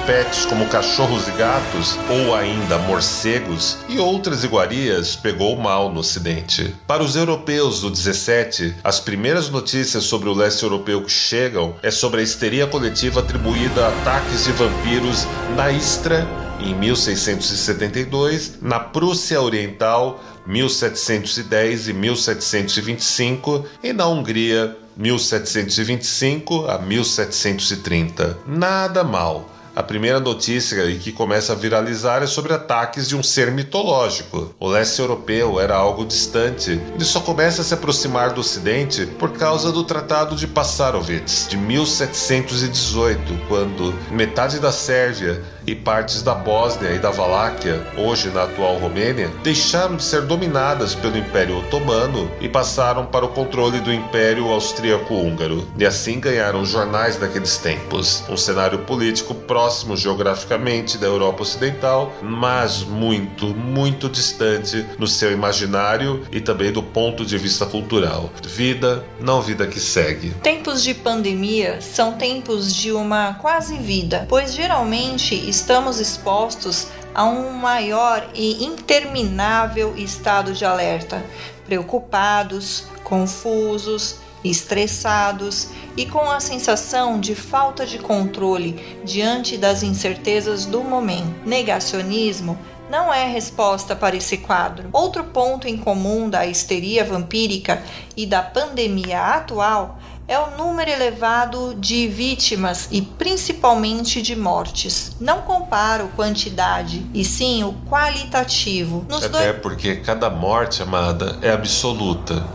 como 0.46 0.68
cachorros 0.68 1.28
e 1.28 1.32
gatos, 1.32 1.98
ou 2.10 2.36
ainda 2.36 2.78
morcegos, 2.78 3.78
e 3.90 4.00
outras 4.00 4.44
iguarias 4.44 5.16
pegou 5.16 5.56
mal 5.58 5.92
no 5.92 6.00
Ocidente. 6.00 6.76
Para 6.86 7.04
os 7.04 7.16
europeus 7.16 7.82
do 7.82 7.90
17, 7.90 8.76
as 8.84 9.00
primeiras 9.00 9.50
notícias 9.50 10.04
sobre 10.04 10.30
o 10.30 10.34
leste 10.34 10.64
europeu 10.64 11.04
que 11.04 11.12
chegam 11.12 11.76
é 11.84 11.92
sobre 11.92 12.22
a 12.22 12.24
histeria 12.24 12.68
coletiva 12.68 13.20
atribuída 13.20 13.86
a 13.86 13.90
ataques 13.90 14.46
de 14.46 14.52
vampiros 14.52 15.26
na 15.56 15.72
Istra 15.72 16.28
em 16.60 16.74
1672, 16.74 18.60
na 18.62 18.80
Prússia 18.80 19.42
Oriental 19.42 20.24
1710 20.46 21.90
e 21.90 21.94
1725 21.94 23.66
e 23.84 23.94
na 23.94 24.08
Hungria 24.08 24.76
1725 24.96 26.66
a 26.68 26.80
1730. 26.80 28.38
Nada 28.48 29.04
mal 29.04 29.57
a 29.78 29.84
primeira 29.84 30.20
notícia 30.20 30.92
que 30.98 31.12
começa 31.12 31.54
a 31.54 31.56
viralizar 31.56 32.24
é 32.24 32.26
sobre 32.26 32.52
ataques 32.52 33.08
de 33.08 33.16
um 33.16 33.22
ser 33.22 33.52
mitológico. 33.52 34.56
O 34.60 34.68
leste 34.68 35.00
europeu 35.00 35.60
era 35.60 35.76
algo 35.76 36.04
distante. 36.04 36.72
Ele 36.72 37.06
só 37.06 37.20
começa 37.20 37.62
a 37.62 37.64
se 37.64 37.76
aproximar 37.76 38.34
do 38.34 38.42
ocidente 38.42 39.06
por 39.06 39.34
causa 39.34 39.72
do 39.72 39.84
Tratado 39.84 40.36
de 40.36 40.48
Passarovitz, 40.48 41.48
de 41.48 41.58
1718, 41.58 43.22
quando 43.48 43.94
metade 44.10 44.60
da 44.60 44.72
Sérvia 44.72 45.44
e 45.68 45.76
partes 45.76 46.22
da 46.22 46.34
Bósnia 46.34 46.94
e 46.94 47.00
da 47.00 47.12
Valáquia, 47.12 47.86
hoje 47.98 48.30
na 48.30 48.44
atual 48.44 48.78
Romênia, 48.78 49.30
deixaram 49.44 49.98
de 49.98 50.04
ser 50.04 50.22
dominadas 50.22 50.96
pelo 50.96 51.18
Império 51.18 51.60
Otomano 51.60 52.32
e 52.40 52.48
passaram 52.48 53.06
para 53.06 53.26
o 53.26 53.30
controle 53.30 53.82
do 53.82 53.94
Império 53.94 54.48
Austríaco-Húngaro, 54.48 55.68
e 55.78 55.86
assim 55.86 56.22
ganharam 56.22 56.62
os 56.62 56.70
jornais 56.70 57.18
daqueles 57.18 57.58
tempos. 57.58 58.24
Um 58.30 58.38
cenário 58.38 58.80
político 58.80 59.36
próximo 59.36 59.98
geograficamente 59.98 60.98
da 60.98 61.08
Europa 61.08 61.42
Ocidental, 61.42 62.14
mas 62.22 62.84
muito, 62.84 63.48
muito 63.48 64.08
distante 64.08 64.86
no 64.98 65.06
seu 65.06 65.34
imaginário 65.34 66.26
e 66.32 66.40
também 66.40 66.72
do 66.72 66.82
ponto 66.82 67.26
de 67.26 67.38
vista 67.38 67.66
cultural. 67.66 68.30
Vida, 68.42 69.04
não 69.20 69.42
vida 69.42 69.68
que 69.68 69.82
segue. 69.82 70.30
Tempos 70.42 70.82
de 70.82 70.94
pandemia 70.94 71.82
são 71.82 72.14
tempos 72.14 72.74
de 72.74 72.94
uma 72.94 73.34
quase 73.34 73.76
vida, 73.76 74.26
pois 74.30 74.54
geralmente 74.54 75.36
estamos 75.58 76.00
expostos 76.00 76.88
a 77.16 77.26
um 77.26 77.52
maior 77.52 78.30
e 78.36 78.64
interminável 78.64 79.96
estado 79.98 80.54
de 80.54 80.64
alerta, 80.64 81.26
preocupados, 81.66 82.86
confusos, 83.04 84.18
estressados 84.44 85.70
e 85.98 86.06
com 86.06 86.30
a 86.30 86.40
sensação 86.40 87.20
de 87.20 87.34
falta 87.34 87.88
de 87.88 87.98
controle 87.98 89.02
diante 89.04 89.58
das 89.58 89.82
incertezas 89.82 90.68
do 90.68 90.84
momento. 90.84 91.34
Negacionismo 91.44 92.56
não 92.88 93.12
é 93.12 93.28
resposta 93.28 93.96
para 93.96 94.16
esse 94.16 94.38
quadro. 94.38 94.90
Outro 94.94 95.24
ponto 95.24 95.68
em 95.68 95.76
comum 95.76 96.30
da 96.30 96.46
histeria 96.46 97.04
vampírica 97.04 97.82
e 98.16 98.28
da 98.28 98.44
pandemia 98.44 99.20
atual 99.22 99.98
é 100.28 100.38
o 100.38 100.58
número 100.58 100.92
elevado 100.92 101.74
de 101.76 102.08
vítimas 102.08 102.88
e 102.92 103.02
principalmente 103.02 104.22
de 104.22 104.36
mortes. 104.36 105.16
Não 105.20 105.42
comparo 105.42 106.10
quantidade, 106.16 107.06
e 107.14 107.24
sim 107.24 107.64
o 107.64 107.74
qualitativo. 107.90 109.06
Nos 109.08 109.24
Até 109.24 109.52
dois... 109.52 109.62
porque 109.62 109.96
cada 109.98 110.30
morte, 110.30 110.84
amada, 110.84 111.38
é 111.42 111.52
absoluta 111.52 112.46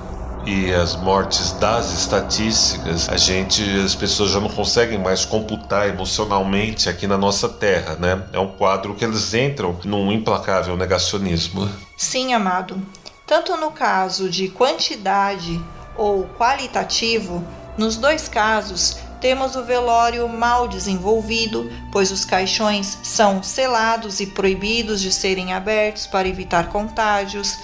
e 0.45 0.73
as 0.75 0.97
mortes 0.97 1.53
das 1.53 1.93
estatísticas, 1.93 3.09
a 3.09 3.17
gente, 3.17 3.63
as 3.81 3.95
pessoas 3.95 4.31
já 4.31 4.41
não 4.41 4.49
conseguem 4.49 4.99
mais 4.99 5.25
computar 5.25 5.89
emocionalmente 5.89 6.89
aqui 6.89 7.07
na 7.07 7.17
nossa 7.17 7.49
terra, 7.49 7.97
né? 7.99 8.25
É 8.33 8.39
um 8.39 8.49
quadro 8.49 8.95
que 8.95 9.05
eles 9.05 9.33
entram 9.35 9.79
num 9.85 10.11
implacável 10.11 10.77
negacionismo. 10.77 11.69
Sim, 11.97 12.35
amado. 12.35 12.83
Tanto 13.25 13.57
no 13.57 13.71
caso 13.71 14.29
de 14.29 14.49
quantidade 14.49 15.61
ou 15.97 16.25
qualitativo, 16.37 17.45
nos 17.77 17.97
dois 17.97 18.29
casos 18.29 18.99
temos 19.21 19.55
o 19.55 19.63
velório 19.63 20.29
mal 20.29 20.67
desenvolvido, 20.67 21.71
pois 21.93 22.11
os 22.11 22.25
caixões 22.25 22.99
são 23.05 23.43
selados 23.43 24.19
e 24.19 24.27
proibidos 24.27 25.01
de 25.01 25.13
serem 25.13 25.53
abertos 25.53 26.07
para 26.09 26.27
evitar 26.27 26.69
contágios 26.71 27.59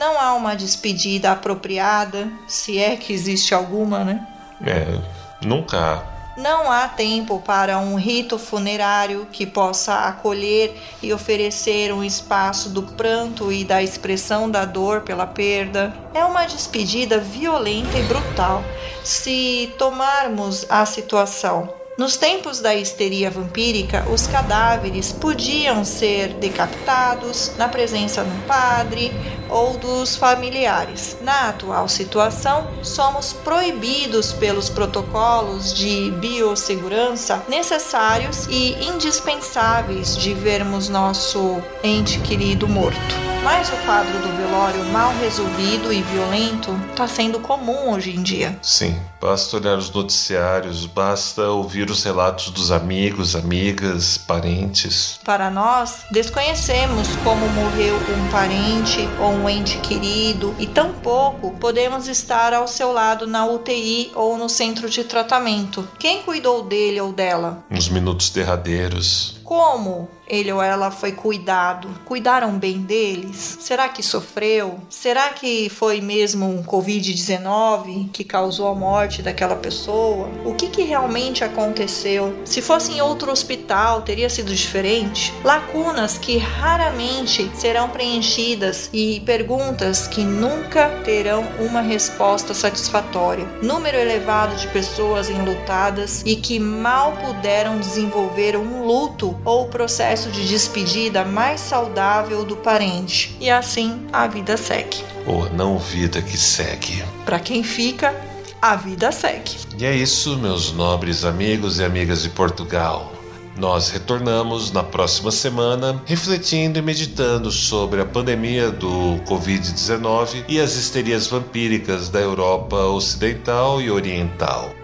não 0.00 0.18
há 0.18 0.32
uma 0.32 0.56
despedida 0.56 1.30
apropriada, 1.30 2.32
se 2.48 2.78
é 2.78 2.96
que 2.96 3.12
existe 3.12 3.54
alguma, 3.54 4.02
né? 4.02 4.26
É, 4.66 4.98
nunca 5.46 5.76
há. 5.78 6.19
Não 6.40 6.72
há 6.72 6.88
tempo 6.88 7.38
para 7.44 7.78
um 7.78 7.96
rito 7.96 8.38
funerário 8.38 9.28
que 9.30 9.44
possa 9.44 10.06
acolher 10.06 10.74
e 11.02 11.12
oferecer 11.12 11.92
um 11.92 12.02
espaço 12.02 12.70
do 12.70 12.82
pranto 12.82 13.52
e 13.52 13.62
da 13.62 13.82
expressão 13.82 14.50
da 14.50 14.64
dor 14.64 15.02
pela 15.02 15.26
perda. 15.26 15.94
É 16.14 16.24
uma 16.24 16.46
despedida 16.46 17.18
violenta 17.18 17.98
e 17.98 18.02
brutal 18.04 18.64
se 19.04 19.70
tomarmos 19.76 20.64
a 20.70 20.86
situação 20.86 21.80
nos 22.00 22.16
tempos 22.16 22.60
da 22.60 22.74
histeria 22.74 23.30
vampírica, 23.30 24.06
os 24.10 24.26
cadáveres 24.26 25.12
podiam 25.12 25.84
ser 25.84 26.28
decapitados 26.28 27.52
na 27.58 27.68
presença 27.68 28.24
de 28.24 28.30
um 28.30 28.40
padre 28.46 29.12
ou 29.50 29.76
dos 29.76 30.16
familiares. 30.16 31.16
Na 31.20 31.48
atual 31.48 31.88
situação, 31.88 32.68
somos 32.82 33.32
proibidos 33.32 34.32
pelos 34.32 34.68
protocolos 34.68 35.74
de 35.74 36.10
biossegurança 36.12 37.42
necessários 37.48 38.46
e 38.46 38.74
indispensáveis 38.84 40.16
de 40.16 40.32
vermos 40.34 40.88
nosso 40.88 41.62
ente 41.82 42.18
querido 42.20 42.68
morto. 42.68 43.30
Mas 43.42 43.70
o 43.70 43.76
quadro 43.86 44.12
do 44.18 44.36
velório 44.36 44.84
mal 44.86 45.14
resolvido 45.18 45.90
e 45.90 46.02
violento 46.02 46.78
está 46.90 47.08
sendo 47.08 47.40
comum 47.40 47.90
hoje 47.90 48.14
em 48.14 48.22
dia. 48.22 48.58
Sim, 48.60 49.00
basta 49.18 49.56
olhar 49.56 49.78
os 49.78 49.90
noticiários, 49.90 50.84
basta 50.84 51.48
ouvir 51.48 51.90
os 51.90 52.04
relatos 52.04 52.50
dos 52.50 52.70
amigos, 52.70 53.34
amigas, 53.34 54.18
parentes. 54.18 55.18
Para 55.24 55.48
nós, 55.48 56.04
desconhecemos 56.10 57.08
como 57.24 57.48
morreu 57.48 57.96
um 57.96 58.30
parente 58.30 59.08
ou 59.18 59.30
um 59.30 59.39
ente 59.48 59.78
querido 59.78 60.54
e 60.58 60.66
tampouco 60.66 61.52
podemos 61.52 62.08
estar 62.08 62.52
ao 62.52 62.68
seu 62.68 62.92
lado 62.92 63.26
na 63.26 63.46
UTI 63.46 64.10
ou 64.14 64.36
no 64.36 64.48
centro 64.48 64.88
de 64.88 65.04
tratamento. 65.04 65.88
Quem 65.98 66.22
cuidou 66.22 66.62
dele 66.62 67.00
ou 67.00 67.12
dela? 67.12 67.64
Nos 67.70 67.88
minutos 67.88 68.30
derradeiros. 68.30 69.39
Como 69.50 70.08
ele 70.28 70.52
ou 70.52 70.62
ela 70.62 70.92
foi 70.92 71.10
cuidado? 71.10 71.88
Cuidaram 72.04 72.56
bem 72.56 72.78
deles? 72.78 73.58
Será 73.60 73.88
que 73.88 74.00
sofreu? 74.00 74.78
Será 74.88 75.30
que 75.30 75.68
foi 75.68 76.00
mesmo 76.00 76.46
um 76.46 76.62
Covid-19 76.62 78.10
que 78.12 78.22
causou 78.22 78.68
a 78.68 78.74
morte 78.76 79.22
daquela 79.22 79.56
pessoa? 79.56 80.28
O 80.44 80.54
que, 80.54 80.68
que 80.68 80.82
realmente 80.82 81.42
aconteceu? 81.42 82.32
Se 82.44 82.62
fosse 82.62 82.92
em 82.92 83.00
outro 83.00 83.32
hospital, 83.32 84.02
teria 84.02 84.30
sido 84.30 84.54
diferente? 84.54 85.34
Lacunas 85.42 86.16
que 86.16 86.38
raramente 86.38 87.50
serão 87.56 87.88
preenchidas 87.88 88.88
e 88.92 89.18
perguntas 89.26 90.06
que 90.06 90.22
nunca 90.22 90.90
terão 91.04 91.44
uma 91.58 91.80
resposta 91.80 92.54
satisfatória. 92.54 93.44
Número 93.60 93.98
elevado 93.98 94.54
de 94.54 94.68
pessoas 94.68 95.28
enlutadas 95.28 96.22
e 96.24 96.36
que 96.36 96.60
mal 96.60 97.14
puderam 97.16 97.80
desenvolver 97.80 98.56
um 98.56 98.86
luto 98.86 99.39
ou 99.44 99.66
processo 99.66 100.10
processo 100.10 100.30
de 100.30 100.46
despedida 100.46 101.24
mais 101.24 101.60
saudável 101.60 102.44
do 102.44 102.56
parente. 102.56 103.36
E 103.40 103.50
assim 103.50 104.06
a 104.12 104.26
vida 104.26 104.56
segue. 104.56 105.04
Ou 105.26 105.50
não 105.50 105.78
vida 105.78 106.22
que 106.22 106.36
segue. 106.36 107.02
Para 107.24 107.38
quem 107.38 107.62
fica, 107.62 108.14
a 108.60 108.76
vida 108.76 109.10
segue. 109.12 109.56
E 109.78 109.84
é 109.84 109.94
isso, 109.94 110.36
meus 110.36 110.72
nobres 110.72 111.24
amigos 111.24 111.78
e 111.78 111.84
amigas 111.84 112.22
de 112.22 112.30
Portugal. 112.30 113.12
Nós 113.56 113.90
retornamos 113.90 114.72
na 114.72 114.82
próxima 114.82 115.30
semana 115.30 116.00
refletindo 116.06 116.78
e 116.78 116.82
meditando 116.82 117.50
sobre 117.50 118.00
a 118.00 118.06
pandemia 118.06 118.70
do 118.70 119.20
Covid-19 119.26 120.44
e 120.48 120.58
as 120.58 120.76
histerias 120.76 121.26
vampíricas 121.26 122.08
da 122.08 122.20
Europa 122.20 122.76
Ocidental 122.76 123.82
e 123.82 123.90
Oriental. 123.90 124.79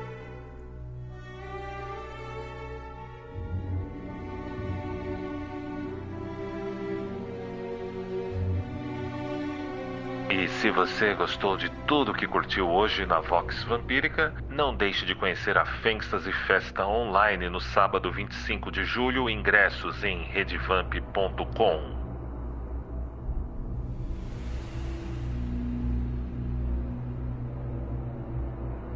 Você 10.76 11.14
gostou 11.14 11.56
de 11.56 11.70
tudo 11.86 12.12
que 12.12 12.26
curtiu 12.26 12.68
hoje 12.68 13.06
na 13.06 13.18
Vox 13.18 13.64
Vampírica, 13.64 14.34
não 14.50 14.76
deixe 14.76 15.06
de 15.06 15.14
conhecer 15.14 15.56
a 15.56 15.64
Fantasy 15.64 16.30
Festa 16.46 16.86
online 16.86 17.48
no 17.48 17.58
sábado 17.58 18.12
25 18.12 18.70
de 18.70 18.84
julho, 18.84 19.30
ingressos 19.30 20.04
em 20.04 20.24
redevamp.com. 20.24 22.05